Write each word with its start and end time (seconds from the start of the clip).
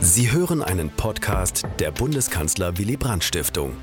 Sie 0.00 0.30
hören 0.30 0.62
einen 0.62 0.90
Podcast 0.90 1.66
der 1.80 1.90
Bundeskanzler 1.90 2.78
Willy 2.78 2.96
Brandt 2.96 3.24
Stiftung. 3.24 3.76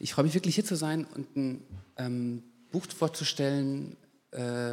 Ich 0.00 0.12
freue 0.12 0.24
mich 0.24 0.34
wirklich 0.34 0.56
hier 0.56 0.64
zu 0.64 0.74
sein 0.74 1.04
und 1.04 1.36
ein 1.36 1.64
ähm, 1.96 2.42
Buch 2.72 2.86
vorzustellen, 2.86 3.96
äh, 4.32 4.72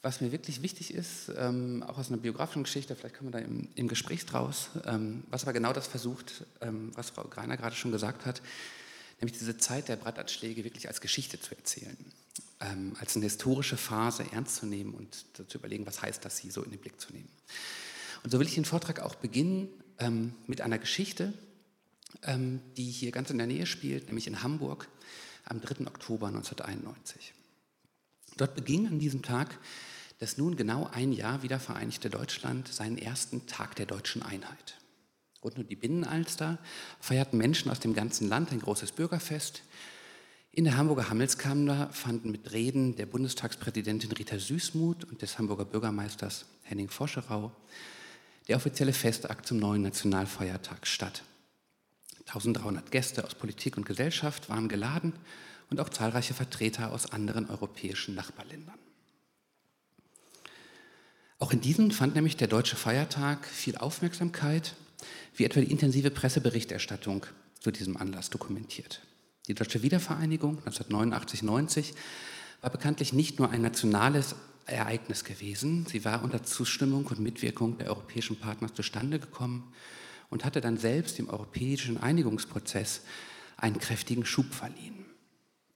was 0.00 0.20
mir 0.20 0.30
wirklich 0.30 0.62
wichtig 0.62 0.94
ist, 0.94 1.32
ähm, 1.36 1.82
auch 1.82 1.98
aus 1.98 2.08
einer 2.08 2.18
biografischen 2.18 2.62
Geschichte, 2.62 2.94
vielleicht 2.94 3.16
kommen 3.16 3.32
wir 3.32 3.40
da 3.40 3.44
im, 3.44 3.68
im 3.74 3.88
Gespräch 3.88 4.24
draus, 4.24 4.70
ähm, 4.86 5.24
was 5.28 5.42
aber 5.42 5.52
genau 5.52 5.72
das 5.72 5.88
versucht, 5.88 6.44
ähm, 6.60 6.92
was 6.94 7.10
Frau 7.10 7.24
Greiner 7.24 7.56
gerade 7.56 7.74
schon 7.74 7.90
gesagt 7.90 8.26
hat, 8.26 8.40
nämlich 9.20 9.38
diese 9.38 9.56
Zeit 9.58 9.88
der 9.88 9.96
Brandanschläge 9.96 10.64
wirklich 10.64 10.88
als 10.88 11.00
Geschichte 11.00 11.40
zu 11.40 11.54
erzählen 11.54 11.96
ähm, 12.60 12.96
als 12.98 13.16
eine 13.16 13.24
historische 13.24 13.76
Phase 13.76 14.24
ernst 14.32 14.56
zu 14.56 14.66
nehmen 14.66 14.94
und 14.94 15.26
zu 15.48 15.58
überlegen, 15.58 15.86
was 15.86 16.02
heißt 16.02 16.24
das, 16.24 16.38
sie 16.38 16.50
so 16.50 16.62
in 16.62 16.70
den 16.70 16.80
Blick 16.80 17.00
zu 17.00 17.12
nehmen. 17.12 17.28
Und 18.24 18.30
so 18.30 18.38
will 18.38 18.46
ich 18.46 18.54
den 18.54 18.64
Vortrag 18.64 19.00
auch 19.00 19.14
beginnen 19.14 19.68
ähm, 19.98 20.34
mit 20.46 20.60
einer 20.60 20.78
Geschichte, 20.78 21.32
ähm, 22.22 22.60
die 22.76 22.90
hier 22.90 23.12
ganz 23.12 23.30
in 23.30 23.38
der 23.38 23.46
Nähe 23.46 23.66
spielt, 23.66 24.06
nämlich 24.06 24.26
in 24.26 24.42
Hamburg 24.42 24.88
am 25.44 25.60
3. 25.60 25.86
Oktober 25.86 26.28
1991. 26.28 27.34
Dort 28.36 28.54
beging 28.54 28.86
an 28.88 28.98
diesem 28.98 29.22
Tag 29.22 29.58
das 30.18 30.36
nun 30.36 30.56
genau 30.56 30.88
ein 30.92 31.12
Jahr 31.12 31.44
wiedervereinigte 31.44 32.10
Deutschland 32.10 32.66
seinen 32.66 32.98
ersten 32.98 33.46
Tag 33.46 33.76
der 33.76 33.86
deutschen 33.86 34.22
Einheit. 34.22 34.76
Rund 35.42 35.58
um 35.58 35.66
die 35.66 35.76
Binnenalster 35.76 36.58
feierten 37.00 37.38
Menschen 37.38 37.70
aus 37.70 37.80
dem 37.80 37.94
ganzen 37.94 38.28
Land 38.28 38.52
ein 38.52 38.60
großes 38.60 38.92
Bürgerfest, 38.92 39.62
in 40.58 40.64
der 40.64 40.76
Hamburger 40.76 41.08
Handelskammer 41.08 41.88
fanden 41.92 42.32
mit 42.32 42.50
Reden 42.50 42.96
der 42.96 43.06
Bundestagspräsidentin 43.06 44.10
Rita 44.10 44.40
Süßmuth 44.40 45.04
und 45.04 45.22
des 45.22 45.38
Hamburger 45.38 45.64
Bürgermeisters 45.64 46.46
Henning 46.64 46.88
Foscherau 46.88 47.52
der 48.48 48.56
offizielle 48.56 48.92
Festakt 48.92 49.46
zum 49.46 49.58
neuen 49.58 49.82
Nationalfeiertag 49.82 50.86
statt. 50.86 51.22
1300 52.26 52.90
Gäste 52.90 53.24
aus 53.24 53.34
Politik 53.34 53.76
und 53.76 53.86
Gesellschaft 53.86 54.48
waren 54.48 54.68
geladen 54.68 55.12
und 55.70 55.80
auch 55.80 55.90
zahlreiche 55.90 56.34
Vertreter 56.34 56.92
aus 56.92 57.12
anderen 57.12 57.48
europäischen 57.48 58.14
Nachbarländern. 58.14 58.78
Auch 61.38 61.52
in 61.52 61.60
diesem 61.60 61.90
fand 61.92 62.16
nämlich 62.16 62.36
der 62.36 62.48
deutsche 62.48 62.74
Feiertag 62.74 63.46
viel 63.46 63.76
Aufmerksamkeit, 63.76 64.74
wie 65.34 65.44
etwa 65.44 65.60
die 65.60 65.70
intensive 65.70 66.10
Presseberichterstattung 66.10 67.26
zu 67.60 67.70
diesem 67.70 67.96
Anlass 67.96 68.30
dokumentiert. 68.30 69.02
Die 69.46 69.54
deutsche 69.54 69.82
Wiedervereinigung 69.82 70.58
1989-90 70.66 71.94
war 72.60 72.70
bekanntlich 72.70 73.12
nicht 73.12 73.38
nur 73.38 73.50
ein 73.50 73.62
nationales 73.62 74.34
Ereignis 74.66 75.24
gewesen, 75.24 75.86
sie 75.86 76.04
war 76.04 76.22
unter 76.22 76.42
Zustimmung 76.42 77.06
und 77.06 77.20
Mitwirkung 77.20 77.78
der 77.78 77.88
europäischen 77.88 78.36
Partner 78.36 78.72
zustande 78.74 79.18
gekommen 79.18 79.72
und 80.28 80.44
hatte 80.44 80.60
dann 80.60 80.76
selbst 80.76 81.18
dem 81.18 81.30
europäischen 81.30 81.96
Einigungsprozess 81.96 83.00
einen 83.56 83.78
kräftigen 83.78 84.26
Schub 84.26 84.52
verliehen. 84.52 85.06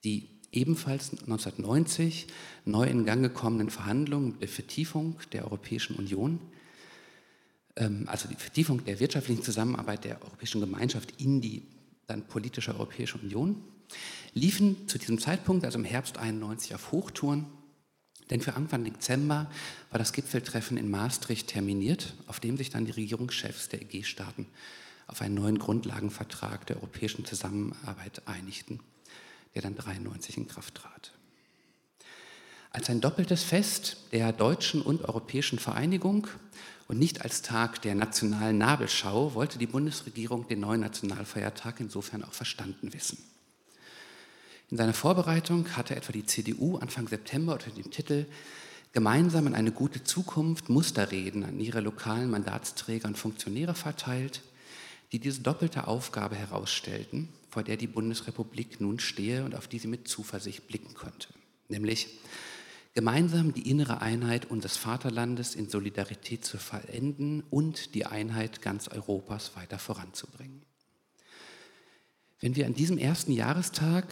Die 0.04 0.28
ebenfalls 0.52 1.10
1990 1.10 2.26
neu 2.66 2.84
in 2.84 3.06
Gang 3.06 3.22
gekommenen 3.22 3.70
Verhandlungen 3.70 4.38
der 4.40 4.48
Vertiefung 4.48 5.18
der 5.32 5.44
Europäischen 5.44 5.96
Union, 5.96 6.38
also 7.74 8.28
die 8.28 8.36
Vertiefung 8.36 8.84
der 8.84 9.00
wirtschaftlichen 9.00 9.42
Zusammenarbeit 9.42 10.04
der 10.04 10.22
Europäischen 10.22 10.60
Gemeinschaft 10.60 11.20
in 11.20 11.40
die 11.40 11.62
dann 12.06 12.26
politische 12.26 12.74
Europäische 12.74 13.18
Union, 13.18 13.62
liefen 14.34 14.88
zu 14.88 14.98
diesem 14.98 15.18
Zeitpunkt, 15.18 15.64
also 15.64 15.78
im 15.78 15.84
Herbst 15.84 16.18
91, 16.18 16.74
auf 16.74 16.92
Hochtouren. 16.92 17.46
Denn 18.30 18.40
für 18.40 18.54
Anfang 18.54 18.84
Dezember 18.84 19.50
war 19.90 19.98
das 19.98 20.12
Gipfeltreffen 20.12 20.76
in 20.76 20.90
Maastricht 20.90 21.48
terminiert, 21.48 22.14
auf 22.26 22.40
dem 22.40 22.56
sich 22.56 22.70
dann 22.70 22.86
die 22.86 22.92
Regierungschefs 22.92 23.68
der 23.68 23.82
EG-Staaten 23.82 24.46
auf 25.06 25.20
einen 25.20 25.34
neuen 25.34 25.58
Grundlagenvertrag 25.58 26.66
der 26.66 26.76
europäischen 26.76 27.24
Zusammenarbeit 27.24 28.22
einigten, 28.26 28.80
der 29.54 29.62
dann 29.62 29.76
93 29.76 30.38
in 30.38 30.48
Kraft 30.48 30.76
trat. 30.76 31.12
Als 32.70 32.88
ein 32.88 33.02
doppeltes 33.02 33.42
Fest 33.42 33.98
der 34.12 34.32
deutschen 34.32 34.80
und 34.80 35.02
europäischen 35.02 35.58
Vereinigung 35.58 36.26
und 36.92 36.98
nicht 36.98 37.22
als 37.22 37.40
Tag 37.40 37.80
der 37.80 37.94
nationalen 37.94 38.58
Nabelschau 38.58 39.32
wollte 39.32 39.58
die 39.58 39.66
Bundesregierung 39.66 40.46
den 40.46 40.60
neuen 40.60 40.82
Nationalfeiertag 40.82 41.80
insofern 41.80 42.22
auch 42.22 42.34
verstanden 42.34 42.92
wissen. 42.92 43.16
In 44.70 44.76
seiner 44.76 44.92
Vorbereitung 44.92 45.74
hatte 45.74 45.96
etwa 45.96 46.12
die 46.12 46.26
CDU 46.26 46.76
Anfang 46.76 47.08
September 47.08 47.54
unter 47.54 47.70
dem 47.70 47.90
Titel 47.90 48.26
Gemeinsam 48.92 49.46
in 49.46 49.54
eine 49.54 49.72
gute 49.72 50.04
Zukunft 50.04 50.68
Musterreden 50.68 51.44
an 51.44 51.58
ihre 51.58 51.80
lokalen 51.80 52.28
Mandatsträger 52.28 53.08
und 53.08 53.16
Funktionäre 53.16 53.74
verteilt, 53.74 54.42
die 55.12 55.18
diese 55.18 55.40
doppelte 55.40 55.86
Aufgabe 55.86 56.36
herausstellten, 56.36 57.30
vor 57.48 57.62
der 57.62 57.78
die 57.78 57.86
Bundesrepublik 57.86 58.82
nun 58.82 58.98
stehe 58.98 59.46
und 59.46 59.54
auf 59.54 59.66
die 59.66 59.78
sie 59.78 59.88
mit 59.88 60.08
Zuversicht 60.08 60.68
blicken 60.68 60.92
könnte. 60.92 61.28
Nämlich 61.70 62.18
gemeinsam 62.94 63.54
die 63.54 63.70
innere 63.70 64.02
Einheit 64.02 64.50
unseres 64.50 64.76
Vaterlandes 64.76 65.54
in 65.54 65.68
Solidarität 65.68 66.44
zu 66.44 66.58
vollenden 66.58 67.42
und 67.50 67.94
die 67.94 68.06
Einheit 68.06 68.60
ganz 68.60 68.88
Europas 68.88 69.56
weiter 69.56 69.78
voranzubringen. 69.78 70.62
Wenn 72.40 72.56
wir 72.56 72.66
an 72.66 72.74
diesem 72.74 72.98
ersten 72.98 73.32
Jahrestag 73.32 74.06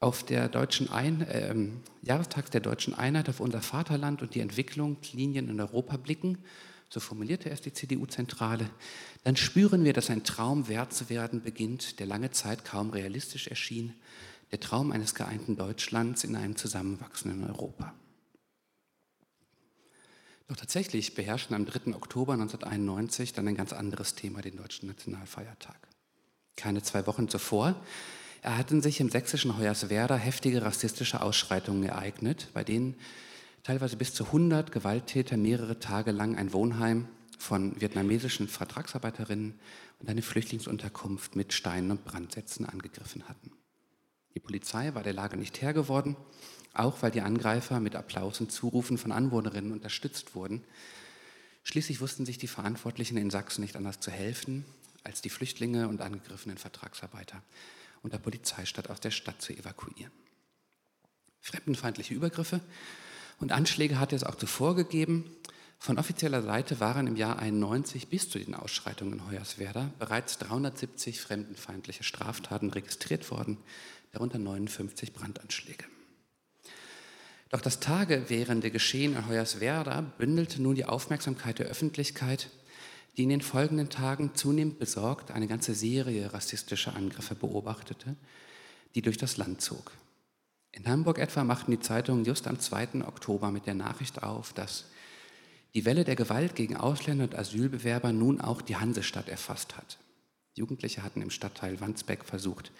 auf 0.00 0.24
der 0.24 0.48
deutschen 0.48 0.90
Ein 0.90 1.22
äh, 1.22 1.54
Jahrestags 2.02 2.50
der 2.50 2.60
deutschen 2.60 2.94
Einheit 2.94 3.28
auf 3.28 3.40
unser 3.40 3.62
Vaterland 3.62 4.22
und 4.22 4.34
die 4.34 4.40
Entwicklungslinien 4.40 5.48
in 5.48 5.60
Europa 5.60 5.96
blicken, 5.96 6.38
so 6.88 7.00
formulierte 7.00 7.50
es 7.50 7.60
die 7.60 7.72
CDU-Zentrale, 7.72 8.70
dann 9.24 9.36
spüren 9.36 9.84
wir, 9.84 9.92
dass 9.92 10.10
ein 10.10 10.24
Traum 10.24 10.68
wert 10.68 10.92
zu 10.92 11.10
werden 11.10 11.42
beginnt, 11.42 11.98
der 11.98 12.06
lange 12.06 12.30
Zeit 12.30 12.64
kaum 12.64 12.90
realistisch 12.90 13.48
erschien, 13.48 13.94
der 14.52 14.60
Traum 14.60 14.92
eines 14.92 15.14
geeinten 15.14 15.56
Deutschlands 15.56 16.24
in 16.24 16.36
einem 16.36 16.56
zusammenwachsenden 16.56 17.44
Europa. 17.44 17.92
Doch 20.48 20.56
tatsächlich 20.56 21.14
beherrschten 21.14 21.56
am 21.56 21.66
3. 21.66 21.94
Oktober 21.94 22.34
1991 22.34 23.32
dann 23.32 23.48
ein 23.48 23.56
ganz 23.56 23.72
anderes 23.72 24.14
Thema 24.14 24.42
den 24.42 24.56
deutschen 24.56 24.86
Nationalfeiertag. 24.86 25.88
Keine 26.54 26.82
zwei 26.82 27.06
Wochen 27.08 27.28
zuvor 27.28 27.74
hatten 28.44 28.80
sich 28.80 29.00
im 29.00 29.10
sächsischen 29.10 29.58
Hoyerswerda 29.58 30.14
heftige 30.14 30.62
rassistische 30.62 31.20
Ausschreitungen 31.20 31.82
ereignet, 31.82 32.48
bei 32.54 32.62
denen 32.62 32.94
teilweise 33.64 33.96
bis 33.96 34.14
zu 34.14 34.26
100 34.26 34.70
Gewalttäter 34.70 35.36
mehrere 35.36 35.80
Tage 35.80 36.12
lang 36.12 36.36
ein 36.36 36.52
Wohnheim 36.52 37.08
von 37.38 37.78
vietnamesischen 37.80 38.46
Vertragsarbeiterinnen 38.46 39.58
und 39.98 40.08
eine 40.08 40.22
Flüchtlingsunterkunft 40.22 41.34
mit 41.34 41.54
Steinen 41.54 41.90
und 41.90 42.04
Brandsätzen 42.04 42.66
angegriffen 42.66 43.28
hatten. 43.28 43.50
Die 44.34 44.40
Polizei 44.40 44.94
war 44.94 45.02
der 45.02 45.12
Lage 45.12 45.36
nicht 45.36 45.60
Herr 45.60 45.72
geworden 45.72 46.16
auch 46.78 47.02
weil 47.02 47.10
die 47.10 47.20
Angreifer 47.20 47.80
mit 47.80 47.96
Applaus 47.96 48.40
und 48.40 48.52
Zurufen 48.52 48.98
von 48.98 49.12
Anwohnerinnen 49.12 49.72
unterstützt 49.72 50.34
wurden. 50.34 50.64
Schließlich 51.64 52.00
wussten 52.00 52.26
sich 52.26 52.38
die 52.38 52.46
Verantwortlichen 52.46 53.16
in 53.16 53.30
Sachsen 53.30 53.62
nicht 53.62 53.76
anders 53.76 54.00
zu 54.00 54.10
helfen, 54.10 54.64
als 55.02 55.22
die 55.22 55.30
Flüchtlinge 55.30 55.88
und 55.88 56.00
angegriffenen 56.00 56.58
Vertragsarbeiter 56.58 57.42
unter 58.02 58.18
Polizeistadt 58.18 58.90
aus 58.90 59.00
der 59.00 59.10
Stadt 59.10 59.42
zu 59.42 59.52
evakuieren. 59.52 60.12
Fremdenfeindliche 61.40 62.14
Übergriffe 62.14 62.60
und 63.38 63.52
Anschläge 63.52 63.98
hatte 63.98 64.16
es 64.16 64.24
auch 64.24 64.36
zuvor 64.36 64.76
gegeben. 64.76 65.24
Von 65.78 65.98
offizieller 65.98 66.42
Seite 66.42 66.80
waren 66.80 67.06
im 67.06 67.16
Jahr 67.16 67.38
91 67.38 68.08
bis 68.08 68.30
zu 68.30 68.38
den 68.38 68.54
Ausschreitungen 68.54 69.14
in 69.14 69.30
Hoyerswerda 69.30 69.90
bereits 69.98 70.38
370 70.38 71.20
fremdenfeindliche 71.20 72.02
Straftaten 72.02 72.70
registriert 72.70 73.30
worden, 73.30 73.58
darunter 74.12 74.38
59 74.38 75.12
Brandanschläge. 75.12 75.84
Doch 77.50 77.60
das 77.60 77.80
tagewährende 77.80 78.70
Geschehen 78.70 79.14
in 79.14 79.28
Hoyerswerda 79.28 80.00
bündelte 80.18 80.60
nun 80.60 80.74
die 80.74 80.84
Aufmerksamkeit 80.84 81.58
der 81.58 81.66
Öffentlichkeit, 81.66 82.50
die 83.16 83.22
in 83.22 83.28
den 83.28 83.40
folgenden 83.40 83.88
Tagen 83.88 84.34
zunehmend 84.34 84.78
besorgt 84.78 85.30
eine 85.30 85.46
ganze 85.46 85.74
Serie 85.74 86.32
rassistischer 86.32 86.96
Angriffe 86.96 87.34
beobachtete, 87.34 88.16
die 88.94 89.02
durch 89.02 89.16
das 89.16 89.36
Land 89.36 89.60
zog. 89.60 89.92
In 90.72 90.86
Hamburg 90.86 91.18
etwa 91.18 91.44
machten 91.44 91.70
die 91.70 91.80
Zeitungen 91.80 92.24
just 92.24 92.46
am 92.46 92.60
2. 92.60 93.06
Oktober 93.06 93.50
mit 93.50 93.66
der 93.66 93.74
Nachricht 93.74 94.22
auf, 94.22 94.52
dass 94.52 94.84
die 95.74 95.84
Welle 95.84 96.04
der 96.04 96.16
Gewalt 96.16 96.54
gegen 96.54 96.76
Ausländer 96.76 97.24
und 97.24 97.34
Asylbewerber 97.34 98.12
nun 98.12 98.40
auch 98.40 98.60
die 98.60 98.76
Hansestadt 98.76 99.28
erfasst 99.28 99.76
hat. 99.76 99.98
Jugendliche 100.54 101.02
hatten 101.02 101.22
im 101.22 101.30
Stadtteil 101.30 101.80
Wandsbeck 101.80 102.24
versucht, 102.24 102.72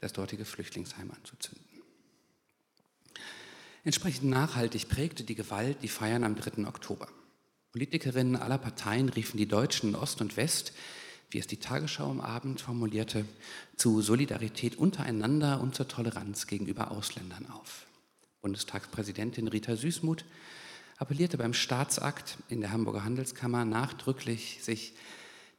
das 0.00 0.12
dortige 0.12 0.44
Flüchtlingsheim 0.44 1.10
anzuzünden. 1.10 1.73
Entsprechend 3.86 4.30
nachhaltig 4.30 4.88
prägte 4.88 5.24
die 5.24 5.34
Gewalt 5.34 5.82
die 5.82 5.88
Feiern 5.88 6.24
am 6.24 6.36
3. 6.36 6.66
Oktober. 6.66 7.06
Politikerinnen 7.72 8.34
aller 8.34 8.56
Parteien 8.56 9.10
riefen 9.10 9.36
die 9.36 9.46
Deutschen 9.46 9.90
in 9.90 9.94
Ost 9.94 10.22
und 10.22 10.38
West, 10.38 10.72
wie 11.30 11.38
es 11.38 11.46
die 11.46 11.58
Tagesschau 11.58 12.10
am 12.10 12.22
Abend 12.22 12.62
formulierte, 12.62 13.26
zu 13.76 14.00
Solidarität 14.00 14.76
untereinander 14.76 15.60
und 15.60 15.74
zur 15.74 15.86
Toleranz 15.86 16.46
gegenüber 16.46 16.92
Ausländern 16.92 17.46
auf. 17.50 17.84
Bundestagspräsidentin 18.40 19.48
Rita 19.48 19.76
Süßmuth 19.76 20.24
appellierte 20.96 21.36
beim 21.36 21.52
Staatsakt 21.52 22.38
in 22.48 22.62
der 22.62 22.72
Hamburger 22.72 23.04
Handelskammer 23.04 23.66
nachdrücklich, 23.66 24.60
sich 24.62 24.94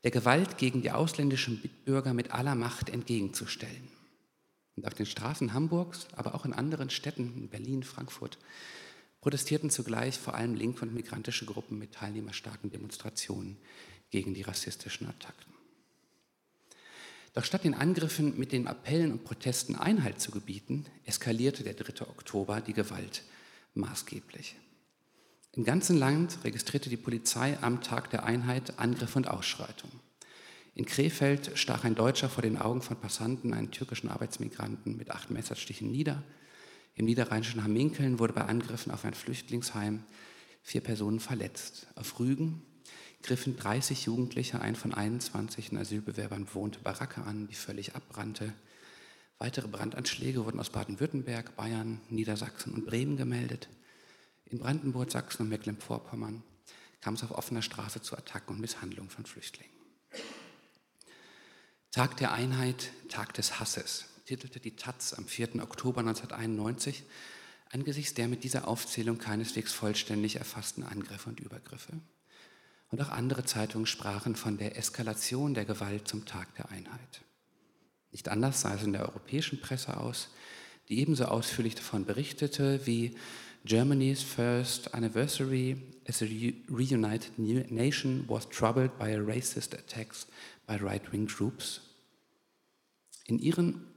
der 0.03 0.11
Gewalt 0.11 0.57
gegen 0.57 0.81
die 0.81 0.91
ausländischen 0.91 1.61
Mitbürger 1.61 2.15
mit 2.15 2.31
aller 2.31 2.55
Macht 2.55 2.89
entgegenzustellen. 2.89 3.94
Und 4.75 4.85
auf 4.85 4.93
den 4.93 5.05
Straßen 5.05 5.53
Hamburgs, 5.53 6.07
aber 6.15 6.35
auch 6.35 6.45
in 6.45 6.53
anderen 6.53 6.89
Städten, 6.89 7.33
in 7.37 7.47
Berlin, 7.47 7.83
Frankfurt, 7.83 8.37
protestierten 9.21 9.69
zugleich 9.69 10.19
vor 10.19 10.35
allem 10.35 10.53
linke 10.53 10.81
und 10.81 10.93
migrantische 10.93 11.45
Gruppen 11.45 11.79
mit 11.79 11.93
teilnehmerstarken 11.93 12.69
Demonstrationen 12.69 13.57
gegen 14.11 14.33
die 14.33 14.43
rassistischen 14.43 15.07
Attacken. 15.07 15.53
Doch 17.33 17.43
statt 17.43 17.63
den 17.63 17.73
Angriffen 17.73 18.37
mit 18.37 18.51
den 18.51 18.67
Appellen 18.67 19.11
und 19.11 19.25
Protesten 19.25 19.75
Einhalt 19.75 20.21
zu 20.21 20.31
gebieten, 20.31 20.85
eskalierte 21.05 21.63
der 21.63 21.73
3. 21.73 22.07
Oktober 22.07 22.61
die 22.61 22.73
Gewalt 22.73 23.23
maßgeblich. 23.73 24.55
Im 25.51 25.63
ganzen 25.63 25.97
Land 25.97 26.37
registrierte 26.43 26.89
die 26.89 26.97
Polizei 26.97 27.57
am 27.61 27.81
Tag 27.81 28.09
der 28.09 28.23
Einheit 28.23 28.79
Angriffe 28.79 29.17
und 29.17 29.27
Ausschreitungen. 29.27 30.04
In 30.75 30.85
Krefeld 30.85 31.51
stach 31.55 31.85
ein 31.85 31.95
Deutscher 31.95 32.27
vor 32.27 32.41
den 32.41 32.57
Augen 32.57 32.81
von 32.81 32.99
Passanten 32.99 33.53
einen 33.53 33.71
türkischen 33.71 34.09
Arbeitsmigranten 34.09 34.97
mit 34.97 35.09
acht 35.09 35.31
Messerstichen 35.31 35.89
nieder. 35.89 36.21
Im 36.95 37.05
niederrheinischen 37.05 37.63
Hamminkeln 37.63 38.19
wurde 38.19 38.33
bei 38.33 38.41
Angriffen 38.41 38.91
auf 38.91 39.05
ein 39.05 39.13
Flüchtlingsheim 39.13 40.03
vier 40.63 40.81
Personen 40.81 41.21
verletzt. 41.21 41.87
Auf 41.95 42.19
Rügen 42.19 42.61
griffen 43.23 43.55
30 43.55 44.05
Jugendliche 44.05 44.59
ein 44.59 44.75
von 44.75 44.93
21 44.93 45.71
Asylbewerbern 45.77 46.43
bewohnte 46.43 46.79
Baracke 46.79 47.21
an, 47.23 47.47
die 47.47 47.55
völlig 47.55 47.95
abbrannte. 47.95 48.51
Weitere 49.37 49.69
Brandanschläge 49.69 50.43
wurden 50.43 50.59
aus 50.59 50.71
Baden-Württemberg, 50.71 51.55
Bayern, 51.55 52.01
Niedersachsen 52.09 52.73
und 52.73 52.85
Bremen 52.85 53.15
gemeldet. 53.15 53.69
In 54.43 54.59
Brandenburg, 54.59 55.09
Sachsen 55.09 55.43
und 55.43 55.49
Mecklenburg-Vorpommern 55.49 56.43
kam 56.99 57.13
es 57.13 57.23
auf 57.23 57.31
offener 57.31 57.61
Straße 57.61 58.01
zu 58.01 58.17
Attacken 58.17 58.55
und 58.55 58.61
Misshandlungen 58.61 59.09
von 59.09 59.25
Flüchtlingen. 59.25 59.73
Tag 61.95 62.17
der 62.17 62.33
Einheit, 62.33 62.91
Tag 63.07 63.33
des 63.35 63.57
Hasses, 63.57 64.03
titelte 64.25 64.59
die 64.59 64.75
Taz 64.75 65.13
am 65.13 65.27
4. 65.27 65.63
Oktober 65.63 66.01
1991 66.01 67.03
angesichts 67.71 68.13
der 68.15 68.27
mit 68.27 68.43
dieser 68.43 68.67
Aufzählung 68.67 69.17
keineswegs 69.17 69.71
vollständig 69.71 70.35
erfassten 70.35 70.83
Angriffe 70.83 71.29
und 71.29 71.39
Übergriffe. 71.39 71.93
Und 72.91 73.01
auch 73.01 73.07
andere 73.07 73.45
Zeitungen 73.45 73.87
sprachen 73.87 74.35
von 74.35 74.57
der 74.57 74.77
Eskalation 74.77 75.53
der 75.53 75.63
Gewalt 75.63 76.05
zum 76.05 76.25
Tag 76.25 76.53
der 76.55 76.69
Einheit. 76.69 77.21
Nicht 78.11 78.27
anders 78.27 78.59
sah 78.59 78.75
es 78.75 78.83
in 78.83 78.91
der 78.91 79.03
europäischen 79.03 79.61
Presse 79.61 79.95
aus, 79.95 80.27
die 80.89 80.99
ebenso 80.99 81.23
ausführlich 81.23 81.75
davon 81.75 82.03
berichtete 82.03 82.85
wie 82.85 83.15
Germany's 83.63 84.21
first 84.21 84.93
anniversary 84.93 85.77
as 86.09 86.21
a 86.21 86.25
reunited 86.69 87.39
nation 87.39 88.25
was 88.27 88.49
troubled 88.49 88.99
by 88.99 89.15
racist 89.15 89.73
attacks 89.73 90.27
by 90.65 90.75
right-wing 90.75 91.27
groups. 91.27 91.81
In 93.25 93.39
ihren 93.39 93.87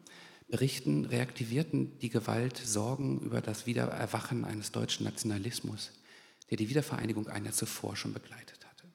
Berichten 0.48 1.04
reaktivierten 1.04 1.98
die 1.98 2.08
Gewalt 2.08 2.56
Sorgen 2.56 3.20
über 3.20 3.42
das 3.42 3.66
Wiedererwachen 3.66 4.44
eines 4.44 4.72
deutschen 4.72 5.04
Nationalismus, 5.04 5.92
der 6.48 6.56
die 6.56 6.70
Wiedervereinigung 6.70 7.28
ein 7.28 7.44
Jahr 7.44 7.52
zuvor 7.52 7.96
schon 7.96 8.14
begleitet 8.14 8.66
hatte. 8.66 8.86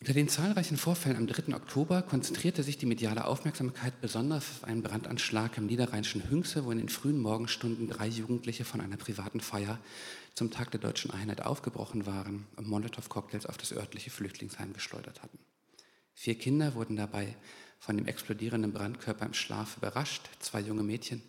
Unter 0.00 0.12
den 0.12 0.28
zahlreichen 0.28 0.76
Vorfällen 0.76 1.16
am 1.16 1.26
3. 1.26 1.56
Oktober 1.56 2.02
konzentrierte 2.02 2.62
sich 2.62 2.78
die 2.78 2.86
mediale 2.86 3.24
Aufmerksamkeit 3.24 4.00
besonders 4.00 4.44
auf 4.44 4.64
einen 4.64 4.82
Brandanschlag 4.82 5.58
im 5.58 5.66
niederrheinischen 5.66 6.30
Hünxe, 6.30 6.64
wo 6.64 6.70
in 6.70 6.78
den 6.78 6.88
frühen 6.88 7.18
Morgenstunden 7.18 7.88
drei 7.88 8.06
Jugendliche 8.06 8.64
von 8.64 8.80
einer 8.80 8.96
privaten 8.96 9.40
Feier 9.40 9.80
zum 10.34 10.52
Tag 10.52 10.70
der 10.70 10.78
deutschen 10.78 11.10
Einheit 11.10 11.40
aufgebrochen 11.40 12.06
waren 12.06 12.46
und 12.54 12.68
Molotow-Cocktails 12.68 13.46
auf 13.46 13.56
das 13.56 13.72
örtliche 13.72 14.10
Flüchtlingsheim 14.10 14.72
geschleudert 14.72 15.20
hatten. 15.20 15.38
Vier 16.14 16.36
Kinder 16.36 16.76
wurden 16.76 16.94
dabei 16.94 17.34
von 17.80 17.96
dem 17.96 18.06
explodierenden 18.06 18.72
Brandkörper 18.72 19.26
im 19.26 19.34
Schlaf 19.34 19.78
überrascht. 19.78 20.30
Zwei 20.38 20.60
junge 20.60 20.84
Mädchen 20.84 21.22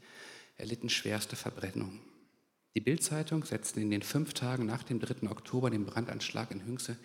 erlitten 0.58 0.90
schwerste 0.90 1.36
Verbrennungen. 1.36 2.02
Die 2.76 2.82
Bildzeitung 2.82 3.44
setzte 3.46 3.82
in 3.82 3.90
den 3.90 4.04
fünf 4.04 4.34
Tagen 4.34 4.66
nach 4.66 4.84
dem 4.84 5.00
3. 5.00 5.28
Oktober 5.30 5.72
den 5.72 5.86
Brandanschlag 5.86 6.52
in 6.52 6.66
Hünxe 6.66 6.98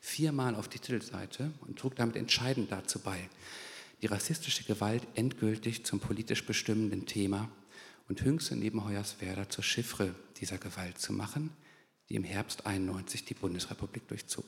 viermal 0.00 0.56
auf 0.56 0.68
die 0.68 0.80
Titelseite 0.80 1.52
und 1.60 1.78
trug 1.78 1.94
damit 1.94 2.16
entscheidend 2.16 2.72
dazu 2.72 2.98
bei, 2.98 3.28
die 4.02 4.06
rassistische 4.06 4.64
Gewalt 4.64 5.06
endgültig 5.14 5.86
zum 5.86 6.00
politisch 6.00 6.44
bestimmenden 6.44 7.06
Thema 7.06 7.48
und 8.08 8.24
Hünxe 8.24 8.56
neben 8.56 8.84
Hoyerswerda 8.84 9.48
zur 9.48 9.62
Chiffre 9.62 10.12
dieser 10.38 10.58
Gewalt 10.58 10.98
zu 10.98 11.12
machen, 11.12 11.50
die 12.08 12.16
im 12.16 12.24
Herbst 12.24 12.66
91 12.66 13.24
die 13.24 13.34
Bundesrepublik 13.34 14.08
durchzog. 14.08 14.44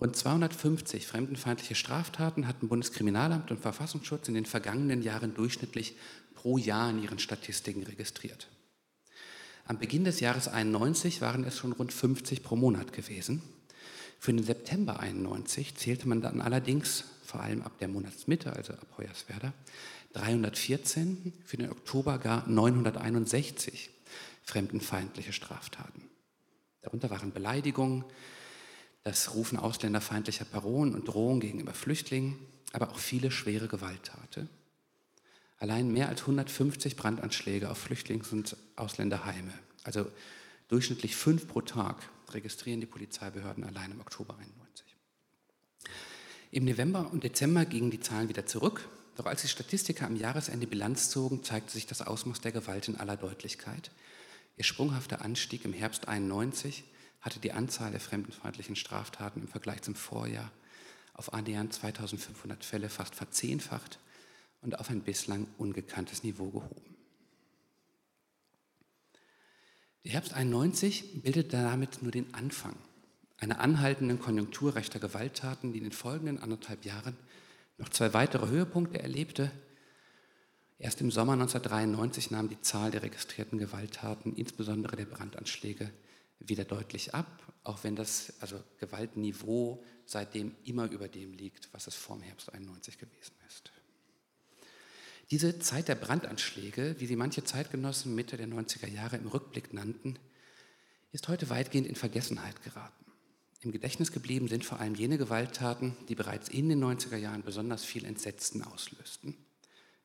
Rund 0.00 0.16
250 0.16 1.06
fremdenfeindliche 1.06 1.74
Straftaten 1.74 2.46
hatten 2.46 2.68
Bundeskriminalamt 2.68 3.50
und 3.50 3.60
Verfassungsschutz 3.60 4.28
in 4.28 4.34
den 4.34 4.46
vergangenen 4.46 5.02
Jahren 5.02 5.34
durchschnittlich 5.34 5.94
pro 6.34 6.56
Jahr 6.56 6.88
in 6.88 7.02
ihren 7.02 7.18
Statistiken 7.18 7.82
registriert. 7.82 8.48
Am 9.66 9.78
Beginn 9.78 10.04
des 10.04 10.20
Jahres 10.20 10.48
91 10.48 11.20
waren 11.20 11.44
es 11.44 11.58
schon 11.58 11.72
rund 11.72 11.92
50 11.92 12.42
pro 12.42 12.56
Monat 12.56 12.94
gewesen. 12.94 13.42
Für 14.18 14.32
den 14.32 14.42
September 14.42 15.00
91 15.00 15.76
zählte 15.76 16.08
man 16.08 16.22
dann 16.22 16.40
allerdings, 16.40 17.04
vor 17.22 17.40
allem 17.40 17.60
ab 17.60 17.78
der 17.78 17.88
Monatsmitte, 17.88 18.54
also 18.54 18.72
ab 18.72 18.86
Hoyerswerda, 18.96 19.52
314, 20.14 21.34
für 21.44 21.58
den 21.58 21.70
Oktober 21.70 22.18
gar 22.18 22.48
961 22.48 23.90
fremdenfeindliche 24.44 25.34
Straftaten. 25.34 26.08
Darunter 26.80 27.10
waren 27.10 27.32
Beleidigungen, 27.32 28.04
das 29.02 29.34
Rufen 29.34 29.58
ausländerfeindlicher 29.58 30.44
Parolen 30.44 30.94
und 30.94 31.08
Drohungen 31.08 31.40
gegenüber 31.40 31.72
Flüchtlingen, 31.72 32.38
aber 32.72 32.90
auch 32.90 32.98
viele 32.98 33.30
schwere 33.30 33.68
Gewalttaten. 33.68 34.48
Allein 35.58 35.92
mehr 35.92 36.08
als 36.08 36.22
150 36.22 36.96
Brandanschläge 36.96 37.70
auf 37.70 37.86
Flüchtlings- 37.86 38.32
und 38.32 38.56
Ausländerheime, 38.76 39.52
also 39.84 40.10
durchschnittlich 40.68 41.16
fünf 41.16 41.48
pro 41.48 41.60
Tag, 41.60 42.08
registrieren 42.30 42.80
die 42.80 42.86
Polizeibehörden 42.86 43.64
allein 43.64 43.90
im 43.90 44.00
Oktober 44.00 44.36
91. 44.38 44.86
Im 46.52 46.64
November 46.64 47.10
und 47.12 47.24
Dezember 47.24 47.64
gingen 47.64 47.90
die 47.90 48.00
Zahlen 48.00 48.28
wieder 48.28 48.46
zurück, 48.46 48.88
doch 49.16 49.26
als 49.26 49.42
die 49.42 49.48
Statistiker 49.48 50.06
am 50.06 50.16
Jahresende 50.16 50.66
Bilanz 50.66 51.10
zogen, 51.10 51.42
zeigte 51.42 51.72
sich 51.72 51.86
das 51.86 52.02
Ausmaß 52.02 52.40
der 52.40 52.52
Gewalt 52.52 52.88
in 52.88 52.96
aller 52.96 53.16
Deutlichkeit. 53.16 53.90
Ihr 54.56 54.64
sprunghafter 54.64 55.22
Anstieg 55.22 55.64
im 55.64 55.72
Herbst 55.72 56.08
91 56.08 56.84
hatte 57.20 57.40
die 57.40 57.52
Anzahl 57.52 57.90
der 57.90 58.00
fremdenfeindlichen 58.00 58.76
Straftaten 58.76 59.40
im 59.40 59.48
Vergleich 59.48 59.82
zum 59.82 59.94
Vorjahr 59.94 60.50
auf 61.14 61.34
annähernd 61.34 61.72
2500 61.72 62.64
Fälle 62.64 62.88
fast 62.88 63.14
verzehnfacht 63.14 63.98
und 64.62 64.78
auf 64.78 64.90
ein 64.90 65.02
bislang 65.02 65.46
ungekanntes 65.58 66.22
Niveau 66.22 66.50
gehoben. 66.50 66.96
Der 70.04 70.12
Herbst 70.12 70.32
91 70.32 71.22
bildete 71.22 71.50
damit 71.50 72.02
nur 72.02 72.10
den 72.10 72.32
Anfang 72.32 72.74
einer 73.36 73.60
anhaltenden 73.60 74.18
Konjunktur 74.18 74.74
rechter 74.74 74.98
Gewalttaten, 74.98 75.72
die 75.72 75.78
in 75.78 75.84
den 75.84 75.92
folgenden 75.92 76.42
anderthalb 76.42 76.84
Jahren 76.84 77.16
noch 77.78 77.88
zwei 77.88 78.12
weitere 78.14 78.48
Höhepunkte 78.48 79.02
erlebte. 79.02 79.50
Erst 80.78 81.00
im 81.00 81.10
Sommer 81.10 81.32
1993 81.34 82.30
nahm 82.30 82.48
die 82.48 82.60
Zahl 82.60 82.90
der 82.90 83.02
registrierten 83.02 83.58
Gewalttaten, 83.58 84.36
insbesondere 84.36 84.96
der 84.96 85.06
Brandanschläge, 85.06 85.90
wieder 86.40 86.64
deutlich 86.64 87.14
ab, 87.14 87.42
auch 87.62 87.84
wenn 87.84 87.96
das 87.96 88.32
also 88.40 88.62
Gewaltniveau 88.78 89.84
seitdem 90.06 90.54
immer 90.64 90.90
über 90.90 91.08
dem 91.08 91.34
liegt, 91.34 91.72
was 91.72 91.86
es 91.86 91.94
vor 91.94 92.16
dem 92.16 92.22
Herbst 92.22 92.52
91 92.52 92.98
gewesen 92.98 93.34
ist. 93.46 93.70
Diese 95.30 95.60
Zeit 95.60 95.86
der 95.86 95.94
Brandanschläge, 95.94 96.96
wie 96.98 97.06
sie 97.06 97.14
manche 97.14 97.44
Zeitgenossen 97.44 98.14
Mitte 98.14 98.36
der 98.36 98.48
90er 98.48 98.88
Jahre 98.88 99.16
im 99.16 99.28
Rückblick 99.28 99.72
nannten, 99.72 100.18
ist 101.12 101.28
heute 101.28 101.50
weitgehend 101.50 101.86
in 101.86 101.94
Vergessenheit 101.94 102.62
geraten. 102.64 103.04
Im 103.62 103.72
Gedächtnis 103.72 104.10
geblieben 104.10 104.48
sind 104.48 104.64
vor 104.64 104.80
allem 104.80 104.94
jene 104.94 105.18
Gewalttaten, 105.18 105.96
die 106.08 106.14
bereits 106.14 106.48
in 106.48 106.68
den 106.68 106.82
90er 106.82 107.16
Jahren 107.16 107.42
besonders 107.42 107.84
viel 107.84 108.04
Entsetzen 108.04 108.64
auslösten. 108.64 109.36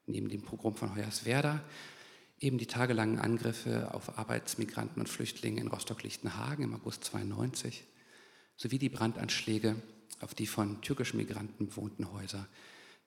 Neben 0.06 0.30
dem 0.30 0.44
Pogrom 0.44 0.76
von 0.76 0.94
Hoyerswerda 0.94 1.64
eben 2.40 2.58
die 2.58 2.68
tagelangen 2.68 3.20
Angriffe 3.20 3.94
auf 3.94 4.18
Arbeitsmigranten 4.18 5.02
und 5.02 5.08
Flüchtlinge 5.08 5.62
in 5.62 5.68
Rostock-Lichtenhagen 5.68 6.66
im 6.66 6.76
August 6.76 7.04
92 7.06 7.84
sowie 8.58 8.80
die 8.80 8.90
Brandanschläge 8.90 9.76
auf 10.22 10.34
die 10.34 10.48
von 10.48 10.82
türkischen 10.82 11.18
Migranten 11.18 11.68
bewohnten 11.68 12.12
Häuser 12.12 12.48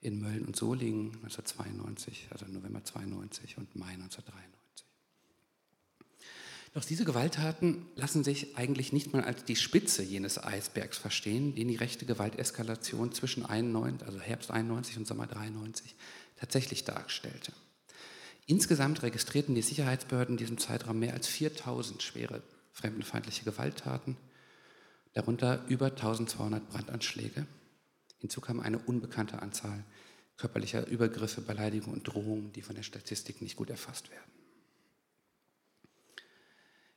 in 0.01 0.21
Mölln 0.21 0.45
und 0.45 0.57
Solingen 0.57 1.15
1992, 1.23 2.29
also 2.31 2.47
November 2.47 2.85
92 2.85 3.59
und 3.59 3.75
Mai 3.75 3.93
1993. 3.95 4.59
Doch 6.75 6.85
diese 6.85 7.05
Gewalttaten 7.05 7.87
lassen 7.97 8.23
sich 8.23 8.57
eigentlich 8.57 8.93
nicht 8.93 9.13
mal 9.13 9.25
als 9.25 9.45
die 9.45 9.57
Spitze 9.57 10.03
jenes 10.03 10.43
Eisbergs 10.43 10.99
verstehen, 10.99 11.55
den 11.55 11.69
die 11.69 11.77
rechte 11.77 12.07
Gewalteskalation 12.07 13.13
zwischen 13.13 13.45
91, 13.45 14.07
also 14.07 14.21
Herbst 14.21 14.51
91 14.51 14.99
und 14.99 15.07
Sommer 15.07 15.27
93 15.27 15.97
tatsächlich 16.37 16.85
darstellte. 16.85 17.53
Insgesamt 18.51 19.03
registrierten 19.03 19.55
die 19.55 19.61
Sicherheitsbehörden 19.61 20.33
in 20.33 20.39
diesem 20.39 20.57
Zeitraum 20.57 20.99
mehr 20.99 21.13
als 21.13 21.27
4000 21.27 22.03
schwere 22.03 22.43
fremdenfeindliche 22.73 23.45
Gewalttaten, 23.45 24.17
darunter 25.13 25.67
über 25.69 25.89
1200 25.89 26.67
Brandanschläge. 26.71 27.47
Hinzu 28.17 28.41
kam 28.41 28.61
eine 28.61 28.79
unbekannte 28.79 29.43
Anzahl 29.43 29.85
körperlicher 30.39 30.87
Übergriffe, 30.87 31.43
Beleidigungen 31.43 31.99
und 31.99 32.05
Drohungen, 32.05 32.51
die 32.55 32.63
von 32.63 32.75
der 32.75 32.85
Statistik 32.85 33.43
nicht 33.43 33.57
gut 33.57 33.69
erfasst 33.69 34.11
werden. 34.11 34.33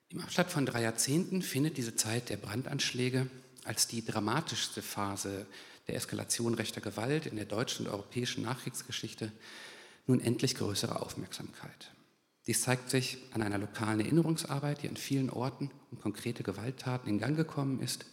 Im 0.08 0.22
Abstand 0.22 0.52
von 0.52 0.66
drei 0.66 0.84
Jahrzehnten 0.84 1.42
findet 1.42 1.76
diese 1.76 1.96
Zeit 1.96 2.30
der 2.30 2.38
Brandanschläge 2.38 3.28
als 3.66 3.88
die 3.88 4.06
dramatischste 4.06 4.82
Phase 4.82 5.46
der 5.90 5.96
Eskalation 5.96 6.54
rechter 6.54 6.80
Gewalt 6.80 7.26
in 7.26 7.36
der 7.36 7.46
deutschen 7.46 7.88
und 7.88 7.92
europäischen 7.92 8.44
Nachkriegsgeschichte 8.44 9.34
nun 10.08 10.20
endlich 10.20 10.56
größere 10.56 11.02
Aufmerksamkeit. 11.02 11.92
Dies 12.48 12.62
zeigt 12.62 12.90
sich 12.90 13.18
an 13.32 13.42
einer 13.42 13.60
lokalen 13.60 14.00
Erinnerungsarbeit, 14.00 14.82
die 14.82 14.90
an 14.90 14.98
vielen 14.98 15.30
Orten 15.30 15.70
um 15.92 16.00
konkrete 16.00 16.44
Gewalttaten 16.44 17.08
in 17.08 17.20
Gang 17.20 17.38
gekommen 17.38 17.80
ist. 17.82 18.06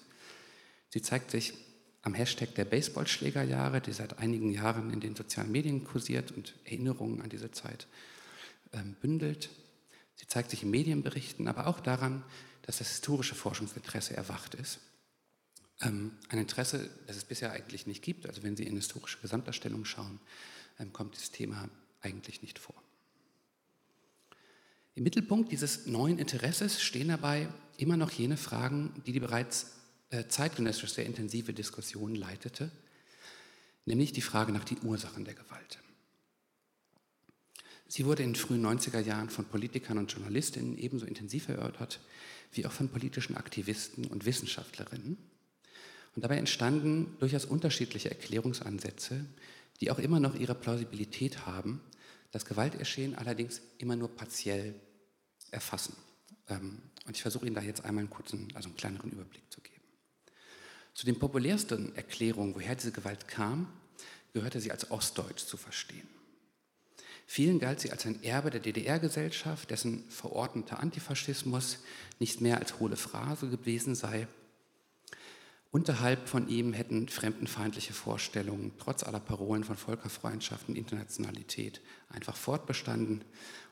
Sie 0.90 1.02
zeigt 1.02 1.30
sich 1.30 1.54
am 2.02 2.14
Hashtag 2.14 2.54
der 2.54 2.64
Baseballschlägerjahre, 2.64 3.80
die 3.80 3.92
seit 3.92 4.18
einigen 4.18 4.50
Jahren 4.50 4.92
in 4.92 5.00
den 5.00 5.16
sozialen 5.16 5.50
Medien 5.50 5.85
kursiert 5.85 6.33
und 6.33 6.54
Erinnerungen 6.64 7.23
an 7.23 7.30
diese 7.30 7.50
Zeit 7.50 7.87
ähm, 8.73 8.97
bündelt. 9.00 9.50
Sie 10.14 10.26
zeigt 10.26 10.50
sich 10.50 10.62
in 10.62 10.71
Medienberichten, 10.71 11.49
aber 11.49 11.66
auch 11.66 11.80
daran, 11.80 12.23
dass 12.62 12.78
das 12.78 12.90
historische 12.90 13.35
Forschungsinteresse 13.35 14.16
erwacht 14.16 14.54
ist. 14.54 14.80
Ähm, 15.80 16.12
ein 16.28 16.38
Interesse, 16.38 16.90
das 17.07 17.16
es 17.16 17.25
bisher 17.25 17.52
eigentlich 17.52 17.87
nicht 17.87 18.02
gibt. 18.02 18.26
Also 18.26 18.42
wenn 18.42 18.57
Sie 18.57 18.64
in 18.64 18.76
historische 18.76 19.21
Gesamtdarstellung 19.21 19.85
schauen, 19.85 20.21
kommt 20.92 21.14
dieses 21.14 21.30
Thema 21.30 21.68
eigentlich 22.00 22.42
nicht 22.42 22.58
vor. 22.58 22.75
Im 24.94 25.04
Mittelpunkt 25.04 25.52
dieses 25.52 25.87
neuen 25.87 26.18
Interesses 26.18 26.82
stehen 26.82 27.08
dabei 27.08 27.49
immer 27.76 27.97
noch 27.97 28.11
jene 28.11 28.37
Fragen, 28.37 29.02
die 29.06 29.12
die 29.12 29.20
bereits 29.20 29.73
äh, 30.11 30.26
zeitgenössisch 30.26 30.92
sehr 30.92 31.06
intensive 31.06 31.52
Diskussion 31.52 32.14
leitete, 32.14 32.70
nämlich 33.85 34.12
die 34.12 34.23
Frage 34.23 34.52
nach 34.52 34.64
den 34.64 34.82
Ursachen 34.82 35.25
der 35.25 35.35
Gewalt. 35.35 35.78
Sie 37.87 38.04
wurde 38.04 38.23
in 38.23 38.30
den 38.30 38.40
frühen 38.40 38.64
90er 38.64 39.00
Jahren 39.00 39.30
von 39.30 39.47
Politikern 39.47 39.99
und 39.99 40.12
Journalistinnen 40.12 40.76
ebenso 40.76 41.06
intensiv 41.06 41.49
erörtert 41.49 42.00
wie 42.52 42.66
auch 42.66 42.73
von 42.73 42.88
politischen 42.88 43.37
Aktivisten 43.37 44.06
und 44.06 44.25
Wissenschaftlerinnen. 44.25 45.16
Und 46.14 46.25
dabei 46.25 46.37
entstanden 46.37 47.16
durchaus 47.18 47.44
unterschiedliche 47.44 48.11
Erklärungsansätze, 48.11 49.25
die 49.80 49.90
auch 49.90 49.99
immer 49.99 50.20
noch 50.20 50.35
ihre 50.35 50.54
Plausibilität 50.54 51.47
haben, 51.47 51.80
das 52.30 52.44
Gewalterschehen 52.44 53.14
allerdings 53.14 53.61
immer 53.78 53.97
nur 53.97 54.08
partiell 54.08 54.75
erfassen. 55.50 55.97
Ähm, 56.49 56.78
und 57.06 57.16
ich 57.16 57.23
versuche 57.23 57.47
Ihnen 57.47 57.54
da 57.54 57.62
jetzt 57.62 57.85
einmal 57.85 58.02
einen 58.02 58.11
kurzen, 58.11 58.49
also 58.54 58.68
einen 58.68 58.76
kleineren 58.76 59.11
Überblick 59.11 59.50
zu 59.50 59.61
geben. 59.61 59.82
Zu 60.94 61.06
den 61.06 61.18
populärsten 61.18 61.94
Erklärungen, 61.97 62.54
woher 62.54 62.75
diese 62.75 62.92
Gewalt 62.92 63.28
kam, 63.28 63.73
gehörte 64.32 64.61
sie 64.61 64.73
als 64.73 64.90
ostdeutsch 64.90 65.47
zu 65.47 65.56
verstehen. 65.56 66.08
Vielen 67.26 67.58
galt 67.58 67.80
sie 67.80 67.92
als 67.92 68.06
ein 68.06 68.23
Erbe 68.23 68.50
der 68.50 68.61
DDR-Gesellschaft, 68.61 69.70
dessen 69.70 70.08
verordneter 70.08 70.80
Antifaschismus 70.80 71.78
nicht 72.18 72.40
mehr 72.40 72.58
als 72.58 72.78
hohle 72.78 72.97
Phrase 72.97 73.49
gewesen 73.49 73.94
sei, 73.94 74.26
Unterhalb 75.70 76.28
von 76.28 76.48
ihm 76.48 76.72
hätten 76.72 77.08
fremdenfeindliche 77.08 77.92
Vorstellungen 77.92 78.72
trotz 78.78 79.02
aller 79.02 79.20
Parolen 79.20 79.64
von 79.64 79.76
Völkerfreundschaft 79.76 80.66
und 80.68 80.76
Internationalität 80.76 81.82
einfach 82.08 82.37
fortbestanden 82.37 83.22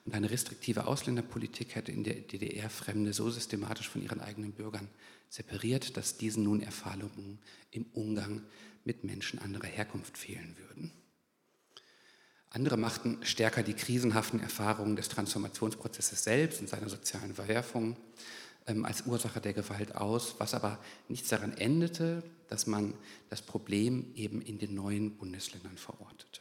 und 0.05 0.15
eine 0.15 0.31
restriktive 0.31 0.87
Ausländerpolitik 0.87 1.75
hätte 1.75 1.93
in 1.93 2.05
der 2.05 2.15
DDR 2.15 2.69
Fremde 2.69 3.15
so 3.15 3.31
systematisch 3.31 3.89
von 3.89 4.03
ihren 4.03 4.21
eigenen 4.21 4.53
Bürgern 4.53 4.89
separiert, 5.31 5.97
dass 5.97 6.19
diesen 6.19 6.45
nun 6.45 6.61
Erfahrungen 6.61 7.39
im 7.71 7.87
Umgang 7.95 8.43
mit 8.85 9.03
Menschen 9.05 9.39
anderer 9.39 9.67
Herkunft 9.67 10.19
fehlen 10.19 10.55
würden. 10.59 10.93
Andere 12.51 12.77
machten 12.77 13.19
stärker 13.23 13.63
die 13.63 13.75
krisenhaften 13.75 14.41
Erfahrungen 14.41 14.97
des 14.97 15.09
Transformationsprozesses 15.09 16.25
selbst 16.25 16.61
und 16.61 16.69
seiner 16.69 16.89
sozialen 16.89 17.35
Verwerfungen 17.35 17.97
als 18.67 19.07
Ursache 19.07 19.41
der 19.41 19.53
Gewalt 19.53 19.95
aus, 19.95 20.35
was 20.39 20.55
aber 20.55 20.79
nichts 21.09 21.29
daran 21.29 21.53
endete, 21.53 22.23
dass 22.49 22.67
man 22.67 22.95
das 23.31 23.43
Problem 23.43 24.13
eben 24.15 24.43
in 24.43 24.59
den 24.59 24.75
neuen 24.75 25.17
Bundesländern 25.17 25.77
verortete. 25.77 26.41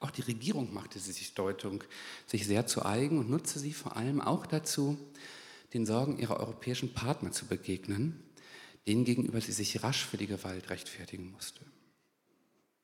Auch 0.00 0.10
die 0.10 0.22
Regierung 0.22 0.72
machte 0.72 0.98
sich 0.98 1.34
Deutung 1.34 1.82
sich 2.26 2.46
sehr 2.46 2.66
zu 2.66 2.84
eigen 2.84 3.18
und 3.18 3.28
nutzte 3.28 3.58
sie 3.58 3.72
vor 3.72 3.96
allem 3.96 4.20
auch 4.20 4.46
dazu, 4.46 4.96
den 5.74 5.86
Sorgen 5.86 6.18
ihrer 6.18 6.38
europäischen 6.38 6.94
Partner 6.94 7.32
zu 7.32 7.46
begegnen, 7.46 8.22
denen 8.86 9.04
gegenüber 9.04 9.40
sie 9.40 9.52
sich 9.52 9.82
rasch 9.82 10.04
für 10.06 10.16
die 10.16 10.26
Gewalt 10.26 10.70
rechtfertigen 10.70 11.30
musste. 11.32 11.60